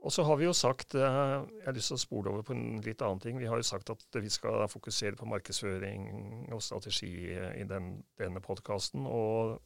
Og 0.04 0.12
så 0.12 0.22
har 0.28 0.36
vi 0.36 0.44
jo 0.44 0.52
sagt, 0.52 0.94
eh, 0.94 1.00
jeg 1.00 1.64
har 1.64 1.76
lyst 1.76 1.88
til 1.88 1.96
å 1.96 2.02
spole 2.02 2.30
over 2.30 2.44
på 2.44 2.52
en 2.52 2.82
litt 2.84 3.00
annen 3.02 3.22
ting. 3.24 3.38
Vi 3.40 3.48
har 3.48 3.56
jo 3.56 3.64
sagt 3.64 3.88
at 3.90 4.18
vi 4.20 4.28
skal 4.32 4.66
fokusere 4.68 5.16
på 5.16 5.28
markedsføring 5.30 6.50
og 6.52 6.60
strategi 6.62 7.32
i 7.32 7.64
den, 7.64 8.02
denne 8.20 8.42
podkasten. 8.44 9.06
Og 9.08 9.56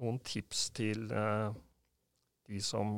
noen 0.00 0.22
tips 0.24 0.70
til 0.78 1.12
eh, 1.12 1.52
de 2.48 2.60
som 2.64 2.96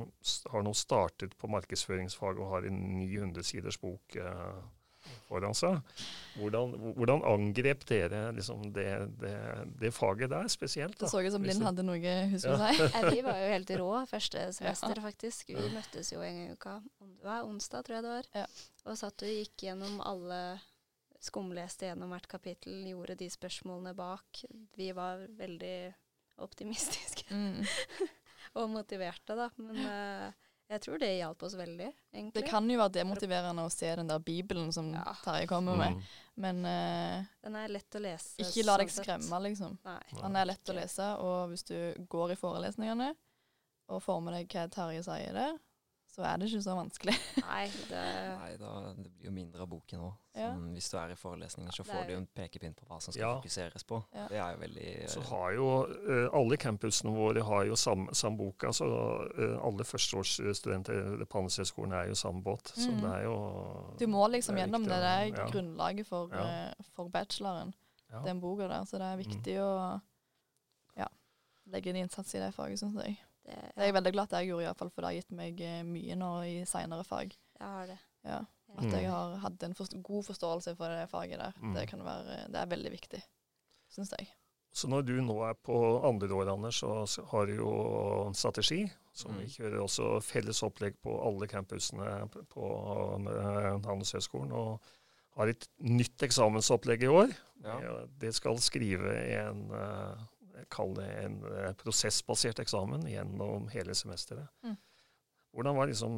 har 0.52 0.62
nå 0.62 0.72
startet 0.78 1.34
på 1.38 1.50
markedsføringsfag 1.50 2.38
og 2.38 2.52
har 2.54 2.68
en 2.68 2.80
900 3.00 3.46
siders 3.46 3.78
bok 3.82 4.16
eh, 4.22 4.62
foran 5.26 5.56
seg. 5.56 5.80
Hvordan, 6.36 6.75
hvordan 6.98 7.25
angrep 7.26 7.84
dere 7.88 8.22
liksom 8.36 8.68
det, 8.76 8.90
det, 9.22 9.34
det, 9.80 9.90
faget 9.96 10.30
der 10.32 10.48
spesielt? 10.52 10.98
Da? 10.98 11.06
Det 11.06 11.12
så 11.12 11.22
ut 11.25 11.32
som 11.32 11.46
Linn 11.46 11.64
hadde 11.64 11.86
noe 11.86 12.14
husker 12.32 12.54
ja. 12.54 12.70
seg. 12.76 13.10
vi 13.14 13.25
var 13.26 13.40
jo 13.40 13.50
helt 13.54 13.75
rå 13.80 13.90
første 14.10 14.46
semester, 14.58 15.02
faktisk. 15.04 15.52
Vi 15.56 15.75
møttes 15.75 16.12
jo 16.12 16.22
en 16.22 16.40
gang 16.40 16.48
i 16.50 16.56
uka. 16.56 16.78
Det 17.25 17.42
onsdag, 17.48 17.86
tror 17.86 17.98
jeg 17.98 18.06
det 18.06 18.14
var. 18.16 18.32
Ja. 18.42 18.46
Og 18.86 18.98
satt 19.00 19.26
og 19.26 19.36
gikk 19.36 19.68
gjennom 19.68 20.00
alle 20.04 20.40
Skumleste 21.26 21.88
gjennom 21.88 22.12
hvert 22.12 22.28
kapittel, 22.30 22.84
gjorde 22.86 23.16
de 23.19 23.28
spørsmålene 23.32 23.95
bak. 23.97 24.42
Vi 24.76 24.90
var 24.95 25.25
veldig 25.38 25.78
optimistiske 26.45 27.25
mm. 27.32 27.62
og 28.60 28.69
motiverte, 28.71 29.36
da. 29.38 29.49
Men 29.56 29.80
uh, 29.80 30.46
jeg 30.66 30.82
tror 30.82 30.98
det 30.98 31.12
hjalp 31.14 31.42
oss 31.46 31.54
veldig, 31.54 31.88
egentlig. 32.10 32.42
Det 32.42 32.50
kan 32.50 32.66
jo 32.70 32.78
være 32.80 32.94
demotiverende 32.96 33.66
å 33.66 33.70
se 33.70 33.92
den 34.00 34.08
der 34.10 34.22
Bibelen 34.22 34.72
som 34.74 34.88
ja. 34.94 35.04
Terje 35.22 35.46
kommer 35.50 35.78
med, 35.78 35.94
mm. 35.94 36.16
men 36.42 36.64
uh, 36.66 37.28
Den 37.46 37.58
er 37.60 37.70
lett 37.70 37.98
å 37.98 38.02
lese. 38.02 38.34
Ikke 38.42 38.64
la 38.66 38.74
deg 38.80 38.90
sånn 38.90 39.06
skremme, 39.06 39.40
liksom. 39.46 39.76
Nei. 39.86 40.00
Den 40.18 40.40
er 40.40 40.50
lett 40.50 40.72
å 40.72 40.76
lese, 40.76 41.12
og 41.22 41.52
hvis 41.52 41.66
du 41.70 41.76
går 42.10 42.34
i 42.34 42.38
forelesningene 42.40 43.12
og 43.94 44.02
får 44.02 44.24
med 44.26 44.34
deg 44.34 44.56
hva 44.56 44.66
Terje 44.74 45.06
sier 45.06 45.38
der, 45.38 45.54
så 46.16 46.24
er 46.24 46.38
det 46.40 46.46
ikke 46.48 46.62
så 46.64 46.74
vanskelig. 46.78 47.14
Nei, 47.44 47.64
det, 47.90 48.04
Nei 48.40 48.52
da, 48.56 48.70
det 48.96 49.10
blir 49.10 49.28
jo 49.28 49.32
mindre 49.36 49.64
av 49.66 49.68
boken 49.68 50.04
òg. 50.06 50.14
Ja. 50.36 50.48
Hvis 50.72 50.88
du 50.92 50.96
er 50.96 51.12
i 51.12 51.16
forelesninger, 51.16 51.72
så 51.76 51.84
får 51.84 52.06
du 52.08 52.12
jo 52.14 52.20
en 52.22 52.28
pekepinn 52.38 52.72
på 52.76 52.88
hva 52.88 52.96
som 53.04 53.12
skal 53.12 53.22
ja. 53.22 53.32
fokuseres 53.36 53.84
på. 53.88 54.00
Ja. 54.16 54.24
Det 54.32 54.40
er 54.40 54.54
jo 54.54 54.62
veldig 54.62 54.88
Så 55.12 55.24
har 55.28 55.52
jo 55.56 55.68
uh, 55.84 56.38
Alle 56.40 56.58
campusene 56.60 57.12
våre 57.12 57.44
har 57.44 57.68
jo 57.68 57.76
samme 57.76 58.08
sam 58.08 58.20
samboka, 58.36 58.72
Så 58.76 58.88
uh, 58.88 59.54
alle 59.64 59.84
førsteårsstudenter 59.84 61.24
på 61.24 61.40
Handelshøyskolen 61.40 61.92
er 62.00 62.10
jo 62.10 62.18
samme 62.18 62.42
båt. 62.44 62.72
Mm. 62.76 62.82
Så 62.82 62.96
det 63.04 63.12
er 63.12 63.22
jo 63.28 63.36
Du 64.00 64.06
må 64.12 64.26
liksom 64.32 64.60
gjennom 64.60 64.88
det. 64.88 65.00
Det 65.04 65.14
er 65.20 65.52
grunnlaget 65.52 66.08
for, 66.08 66.32
for 66.96 67.12
bacheloren, 67.12 67.74
den 68.24 68.40
boka 68.40 68.72
der. 68.72 68.84
Så 68.88 69.00
det 69.00 69.12
er 69.12 69.24
viktig 69.24 69.60
mm. 69.60 69.64
å 69.68 69.78
legge 71.72 71.90
en 71.90 71.96
innsats 71.96 72.34
i 72.34 72.40
det 72.40 72.52
faget, 72.54 72.80
syns 72.80 72.98
jeg. 73.02 73.16
Det, 73.47 73.54
ja. 73.54 73.71
det 73.76 73.85
er 73.85 73.91
jeg 73.91 73.97
veldig 74.00 74.13
glad 74.17 74.28
at 74.28 74.41
jeg 74.41 74.50
gjorde, 74.50 74.67
i 74.67 74.78
fall, 74.80 74.91
for 74.91 75.04
det 75.04 75.11
har 75.11 75.19
gitt 75.21 75.37
meg 75.39 75.61
eh, 75.63 75.82
mye 75.87 76.19
nå 76.19 76.30
i 76.49 76.54
seinere 76.69 77.06
fag. 77.06 77.37
Jeg 77.56 77.67
har 77.67 77.91
det. 77.93 77.99
Ja. 78.26 78.41
At 78.76 78.91
jeg 78.91 79.06
mm. 79.06 79.13
har 79.13 79.37
hatt 79.45 79.63
en 79.65 79.76
forst 79.78 79.95
god 80.04 80.26
forståelse 80.26 80.75
for 80.76 80.93
det 80.93 81.06
faget 81.13 81.41
der. 81.41 81.54
Mm. 81.63 81.76
Det, 81.76 81.87
være, 82.02 82.41
det, 82.50 82.59
er 82.61 82.75
veldig 82.75 82.93
viktig, 82.93 83.23
syns 83.95 84.13
jeg. 84.19 84.28
Så 84.76 84.91
når 84.93 85.06
du 85.09 85.15
nå 85.25 85.39
er 85.47 85.54
på 85.65 85.76
andre 86.04 86.28
år, 86.37 86.50
Anders, 86.52 86.82
så 86.82 87.25
har 87.30 87.47
du 87.49 87.54
jo 87.54 87.71
en 88.26 88.37
strategi. 88.37 88.82
Som 89.17 89.32
mm. 89.32 89.39
vi 89.41 89.49
kjører 89.54 89.80
også 89.80 90.11
felles 90.21 90.61
opplegg 90.67 90.99
på 91.00 91.15
alle 91.25 91.49
campusene 91.49 92.26
på 92.52 92.67
eh, 93.30 93.71
Handelshøyskolen. 93.87 94.52
Og 94.52 94.93
har 95.37 95.52
et 95.52 95.69
nytt 95.85 96.26
eksamensopplegg 96.26 97.06
i 97.06 97.13
år. 97.13 97.32
Ja. 97.65 97.78
Det 98.21 98.35
skal 98.37 98.61
skrive 98.63 99.15
en 99.37 99.65
uh, 99.73 100.26
kall 100.73 100.95
det 100.97 101.06
en 101.23 101.38
eh, 101.50 101.73
prosessbasert 101.80 102.60
eksamen 102.62 103.06
gjennom 103.10 103.69
hele 103.73 103.95
semesteret. 103.95 104.49
Mm. 104.64 104.76
Hvordan 105.56 105.76
var 105.76 105.88
liksom 105.88 106.16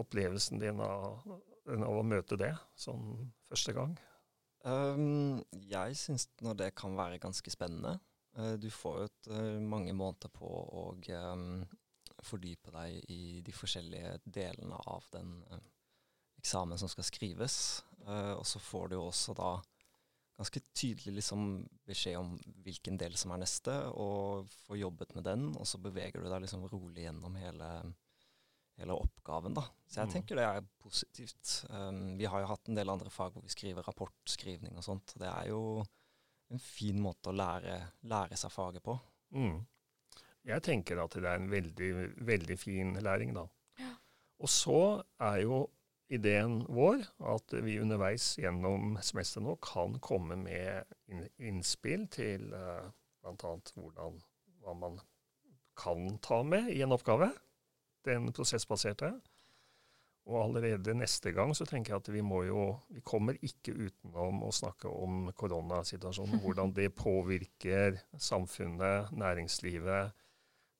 opplevelsen 0.00 0.60
din 0.62 0.80
av, 0.80 1.20
av, 1.68 1.98
å 1.98 2.04
møte 2.06 2.38
det 2.40 2.54
sånn 2.78 3.28
første 3.50 3.74
gang? 3.76 3.96
Um, 4.64 5.40
jeg 5.52 5.96
syns 5.96 6.26
nå 6.44 6.54
det 6.56 6.72
kan 6.76 6.96
være 6.96 7.20
ganske 7.20 7.52
spennende. 7.52 7.98
Uh, 8.36 8.54
du 8.60 8.70
får 8.72 8.98
jo 8.98 9.10
et, 9.10 9.28
uh, 9.32 9.58
mange 9.60 9.92
måneder 9.96 10.32
på 10.32 10.48
å 10.48 10.86
um, 10.94 11.62
fordype 12.24 12.72
deg 12.72 13.12
i 13.12 13.40
de 13.44 13.54
forskjellige 13.56 14.18
delene 14.24 14.80
av 14.88 15.04
den 15.12 15.38
uh, 15.50 15.60
eksamen 16.40 16.80
som 16.80 16.88
skal 16.88 17.04
skrives. 17.04 17.56
og 18.00 18.46
så 18.48 18.58
får 18.64 18.88
du 18.88 18.94
jo 18.96 19.02
også 19.10 19.34
da 19.36 19.50
ganske 20.40 20.60
tydelig 20.72 21.18
liksom 21.18 21.48
beskjed 21.88 22.16
om 22.16 22.34
hvilken 22.64 22.96
del 23.00 23.16
som 23.20 23.34
er 23.34 23.42
neste, 23.42 23.74
og 23.92 24.48
få 24.64 24.78
jobbet 24.80 25.12
med 25.16 25.26
den, 25.28 25.50
og 25.52 25.68
så 25.68 25.80
beveger 25.82 26.22
du 26.22 26.30
deg 26.30 26.46
liksom 26.46 26.64
rolig 26.70 27.04
gjennom 27.04 27.36
hele, 27.40 27.68
hele 28.80 28.96
oppgaven. 28.96 29.56
da. 29.58 29.66
Så 29.84 30.00
jeg 30.00 30.08
mm. 30.08 30.14
tenker 30.14 30.40
det 30.40 30.46
er 30.48 30.70
positivt. 30.80 31.56
Um, 31.68 32.16
vi 32.20 32.28
har 32.30 32.40
jo 32.40 32.52
hatt 32.54 32.70
en 32.70 32.80
del 32.80 32.92
andre 32.92 33.12
fag 33.12 33.34
hvor 33.34 33.44
vi 33.44 33.52
skriver 33.52 33.84
rapportskrivning 33.84 34.78
og 34.80 34.86
sånt. 34.86 35.16
Det 35.20 35.28
er 35.28 35.50
jo 35.52 35.82
en 36.50 36.62
fin 36.62 36.98
måte 37.02 37.30
å 37.30 37.36
lære, 37.36 37.76
lære 38.10 38.38
seg 38.40 38.54
faget 38.54 38.84
på. 38.86 38.96
Mm. 39.36 39.60
Jeg 40.48 40.64
tenker 40.64 41.02
at 41.02 41.14
det 41.20 41.28
er 41.28 41.36
en 41.36 41.52
veldig, 41.52 41.90
veldig 42.26 42.56
fin 42.58 42.96
læring, 43.04 43.36
da. 43.36 43.44
Ja. 43.78 43.92
Og 44.40 44.50
så 44.50 44.80
er 45.20 45.42
jo 45.44 45.66
ideen 46.10 46.60
vår 46.68 47.04
at 47.32 47.54
vi 47.64 47.78
underveis 47.80 48.32
gjennom 48.40 48.96
semesteret 49.04 49.46
nå 49.46 49.56
kan 49.62 49.96
komme 50.02 50.38
med 50.40 50.90
innspill 51.38 52.08
til 52.10 52.50
eh, 52.56 52.88
bl.a. 53.22 53.54
hvordan 53.76 54.20
hva 54.60 54.74
man 54.76 54.98
kan 55.80 56.18
ta 56.20 56.42
med 56.44 56.70
i 56.74 56.82
en 56.84 56.92
oppgave, 56.92 57.30
den 58.04 58.32
prosessbaserte. 58.36 59.14
Og 60.28 60.36
allerede 60.42 60.94
neste 60.94 61.32
gang 61.32 61.54
så 61.56 61.64
tenker 61.66 61.94
jeg 61.94 62.02
at 62.02 62.10
vi 62.12 62.20
må 62.22 62.42
jo 62.44 62.64
Vi 62.92 63.00
kommer 63.00 63.38
ikke 63.40 63.72
utenom 63.72 64.42
å 64.44 64.50
snakke 64.52 64.90
om 64.92 65.30
koronasituasjonen. 65.32 66.40
Hvordan 66.44 66.74
det 66.76 66.90
påvirker 66.94 67.96
samfunnet, 68.18 69.10
næringslivet, 69.16 70.12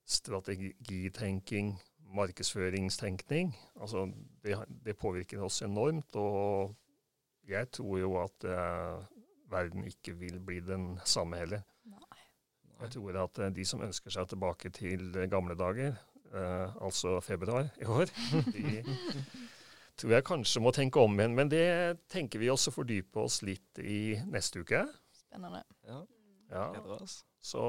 strategitenking, 0.05 1.73
markedsføringstenkning. 2.15 3.53
Altså, 3.81 4.05
det, 4.43 4.57
det, 4.85 4.97
påvirker 4.97 5.43
oss 5.43 5.61
enormt. 5.61 6.15
Og 6.15 6.75
jeg 7.47 7.71
tror 7.71 7.97
jo 7.99 8.15
at 8.21 8.47
uh, 8.47 9.03
verden 9.51 9.87
ikke 9.87 10.15
vil 10.19 10.39
bli 10.39 10.59
den 10.65 10.99
samme 11.05 11.41
heller. 11.41 11.65
Nei. 11.85 12.21
Jeg 12.81 12.95
tror 12.97 13.23
at 13.23 13.41
uh, 13.41 13.49
de 13.55 13.65
som 13.65 13.83
ønsker 13.85 14.13
seg 14.13 14.29
tilbake 14.31 14.73
til 14.75 15.17
gamle 15.31 15.57
dager, 15.57 15.97
uh, 16.33 16.83
altså 16.83 17.19
februar 17.19 17.71
i 17.81 17.85
år, 17.85 18.11
de 18.55 18.83
tror 19.97 20.15
jeg 20.15 20.25
kanskje 20.25 20.63
må 20.63 20.71
tenke 20.75 20.99
om 20.99 21.19
igjen. 21.19 21.35
Men 21.37 21.51
det 21.51 21.67
tenker 22.11 22.41
vi 22.41 22.49
også 22.51 22.73
fordype 22.73 23.25
oss 23.25 23.41
litt 23.45 23.81
i 23.83 24.15
neste 24.31 24.63
uke. 24.63 24.85
Spennende. 25.15 25.63
Ja. 25.87 26.01
ja. 26.51 26.97
Så 27.41 27.61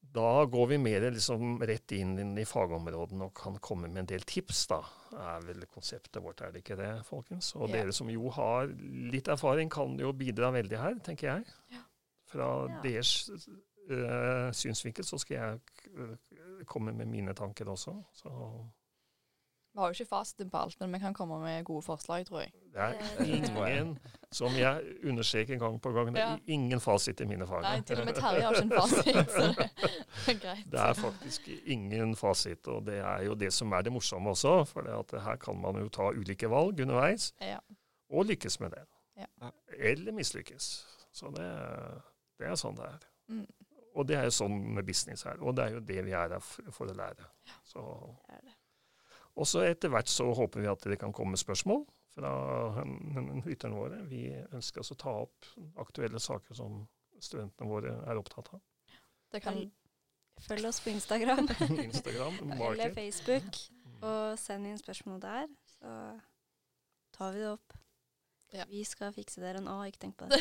Da 0.00 0.44
går 0.50 0.66
vi 0.66 0.78
mer 0.82 1.04
liksom 1.14 1.60
rett 1.62 1.92
inn 1.94 2.38
i 2.38 2.44
fagområdene 2.48 3.28
og 3.28 3.34
kan 3.36 3.58
komme 3.62 3.86
med 3.86 4.02
en 4.02 4.08
del 4.10 4.24
tips, 4.26 4.64
da. 4.72 4.80
er 5.14 5.44
vel 5.46 5.66
konseptet 5.70 6.18
vårt, 6.24 6.40
er 6.42 6.54
det 6.54 6.64
ikke 6.64 6.78
det, 6.80 6.90
folkens? 7.06 7.52
Og 7.54 7.68
ja. 7.68 7.76
dere 7.76 7.94
som 7.94 8.10
jo 8.10 8.32
har 8.34 8.72
litt 9.12 9.30
erfaring, 9.30 9.70
kan 9.70 9.94
jo 10.00 10.10
bidra 10.16 10.50
veldig 10.56 10.80
her, 10.80 10.98
tenker 11.06 11.30
jeg. 11.30 11.54
Ja. 11.76 11.84
Fra 12.30 12.48
ja. 12.64 12.80
deres 12.82 13.30
øh, 13.30 14.50
synsvinkel 14.56 15.06
så 15.06 15.20
skal 15.22 15.36
jeg 15.36 16.66
komme 16.66 16.92
med 16.96 17.06
mine 17.10 17.34
tanker 17.38 17.70
også. 17.70 17.94
Så 18.12 18.32
vi 19.72 19.78
har 19.78 19.86
jo 19.86 19.94
ikke 19.94 20.08
fasiten 20.10 20.50
på 20.50 20.58
alt, 20.58 20.80
men 20.80 20.92
vi 20.92 20.98
kan 20.98 21.14
komme 21.14 21.36
med 21.38 21.64
gode 21.64 21.82
forslag, 21.86 22.24
tror 22.26 22.40
jeg. 22.40 22.52
Det 22.74 22.80
er 22.80 23.24
ingen, 23.24 23.98
som 24.32 24.56
jeg 24.58 24.82
understreker 25.04 25.58
gang 25.58 25.78
på 25.82 25.92
gang, 25.94 26.10
det 26.14 26.22
er 26.22 26.38
ingen 26.46 26.80
fasit 26.80 27.20
i 27.20 27.26
mine 27.30 27.46
fag. 27.46 27.62
Nei, 27.62 27.80
til 27.86 28.02
og 28.02 28.08
med 28.08 28.18
Terje 28.18 28.42
har 28.46 28.58
ikke 28.58 28.66
en 28.66 28.74
fasit, 28.74 29.30
så 29.36 29.46
det 29.54 30.34
er 30.34 30.40
greit. 30.42 30.66
Det 30.72 30.82
er 30.82 30.98
faktisk 30.98 31.48
ingen 31.64 32.16
fasit, 32.18 32.66
og 32.66 32.82
det 32.86 32.98
er 32.98 33.24
jo 33.28 33.38
det 33.38 33.52
som 33.54 33.72
er 33.72 33.86
det 33.86 33.94
morsomme 33.94 34.34
også. 34.34 34.56
For 34.72 35.22
her 35.22 35.40
kan 35.42 35.62
man 35.62 35.78
jo 35.84 35.88
ta 35.88 36.10
ulike 36.18 36.50
valg 36.50 36.82
underveis, 36.82 37.30
ja. 37.40 37.62
og 38.10 38.26
lykkes 38.26 38.60
med 38.60 38.74
det. 38.74 38.84
Ja. 39.22 39.50
Eller 39.78 40.12
mislykkes. 40.12 40.70
Så 41.12 41.30
det, 41.36 41.50
det, 42.38 42.50
er 42.50 42.58
sånn 42.58 42.78
det 42.78 42.86
er. 42.90 43.10
Mm. 43.30 43.46
Og 43.94 44.06
det 44.06 44.18
er 44.18 44.26
jo 44.26 44.34
sånn 44.34 44.62
med 44.74 44.86
business 44.86 45.26
her. 45.26 45.38
Og 45.42 45.54
det 45.58 45.66
er 45.66 45.78
jo 45.78 45.82
det 45.84 46.06
vi 46.06 46.14
er 46.14 46.34
her 46.34 46.42
for, 46.42 46.74
for 46.74 46.90
å 46.90 46.96
lære. 46.96 47.30
Så... 47.66 47.84
Det 48.26 48.38
er 48.38 48.48
det. 48.48 48.59
Og 49.40 49.48
så 49.48 49.64
etter 49.64 49.92
hvert 49.92 50.10
så 50.12 50.28
håper 50.36 50.60
vi 50.60 50.68
at 50.68 50.84
det 50.92 50.98
kan 51.00 51.14
komme 51.16 51.38
spørsmål 51.40 51.86
fra 52.12 52.32
lytterne 53.46 53.76
våre. 53.76 54.00
Vi 54.10 54.26
ønsker 54.52 54.82
oss 54.82 54.92
å 54.92 54.98
ta 55.00 55.14
opp 55.22 55.48
aktuelle 55.80 56.20
saker 56.20 56.58
som 56.58 56.82
studentene 57.20 57.70
våre 57.70 57.94
er 58.04 58.20
opptatt 58.20 58.52
av. 58.56 58.62
Det 59.30 59.42
kan 59.44 59.62
Følg 60.40 60.64
oss 60.64 60.80
på 60.80 60.88
Instagram, 60.90 61.48
Instagram 61.84 62.38
eller 62.56 62.94
Facebook, 62.96 63.58
og 64.00 64.38
send 64.40 64.70
inn 64.70 64.78
spørsmål 64.80 65.20
der, 65.20 65.50
så 65.74 65.92
tar 67.16 67.34
vi 67.34 67.42
det 67.42 67.50
opp. 67.50 67.76
Ja. 68.50 68.64
Vi 68.66 68.80
skal 68.88 69.12
fikse 69.14 69.38
dere 69.42 69.60
en 69.60 69.68
A, 69.70 69.76
ikke 69.86 70.00
tenk 70.06 70.16
på 70.18 70.26
det. 70.32 70.40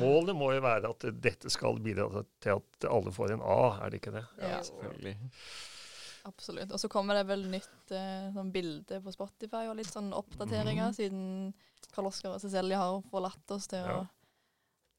Målet 0.00 0.34
må 0.34 0.48
jo 0.56 0.64
være 0.64 0.90
at 0.90 1.04
dette 1.22 1.52
skal 1.52 1.78
bidra 1.84 2.24
til 2.42 2.56
at 2.56 2.88
alle 2.90 3.12
får 3.14 3.36
en 3.36 3.44
A, 3.44 3.60
er 3.84 3.92
det 3.92 4.00
ikke 4.00 4.16
det? 4.16 4.24
Ja, 4.40 4.62
selvfølgelig. 4.66 5.14
Absolutt. 6.28 6.72
Og 6.72 6.80
så 6.80 6.88
kommer 6.92 7.16
det 7.16 7.26
vel 7.30 7.46
nytt 7.50 7.92
eh, 7.96 8.30
sånn 8.34 8.52
bilde 8.52 9.00
på 9.04 9.12
Spotify 9.14 9.66
og 9.70 9.78
litt 9.78 9.90
sånn 9.90 10.12
oppdateringer, 10.16 10.90
mm. 10.90 10.96
siden 10.96 11.92
Karl 11.94 12.10
Oskar 12.10 12.36
og 12.36 12.42
Cecilie 12.42 12.78
har 12.78 13.00
forlatt 13.10 13.54
oss 13.56 13.68
til 13.70 13.84
ja. 13.84 14.00
å 14.02 14.08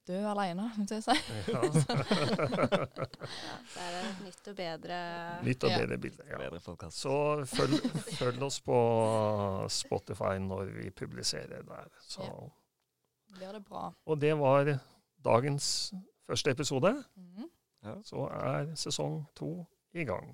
dø 0.09 0.19
alene, 0.31 0.65
må 0.75 0.85
jeg 0.89 1.03
si. 1.05 1.15
Ja. 1.51 1.61
ja, 1.61 3.57
det 3.75 3.85
er 3.85 3.97
et 3.99 4.23
nytt 4.25 4.49
og 4.49 4.57
bedre 4.57 4.97
Nytt 5.45 5.67
og 5.67 5.75
bedre 5.75 5.99
bilde, 6.01 6.27
ja. 6.29 6.41
Bedre 6.41 6.89
så 6.95 7.15
følg, 7.49 7.77
følg, 8.17 8.41
oss 8.47 8.59
på 8.65 8.79
Spotify 9.71 10.35
når 10.41 10.73
vi 10.79 10.89
publiserer 10.95 11.61
der. 11.67 11.91
Så 12.01 12.27
blir 13.37 13.53
det 13.55 13.63
bra. 13.67 13.91
Og 14.05 14.19
det 14.19 14.33
var 14.39 14.73
dagens 15.23 15.93
første 16.27 16.51
episode. 16.51 16.95
Mm. 17.15 17.49
Så 18.05 18.27
er 18.29 18.73
sesong 18.77 19.21
to 19.37 19.53
i 19.97 20.03
gang. 20.05 20.33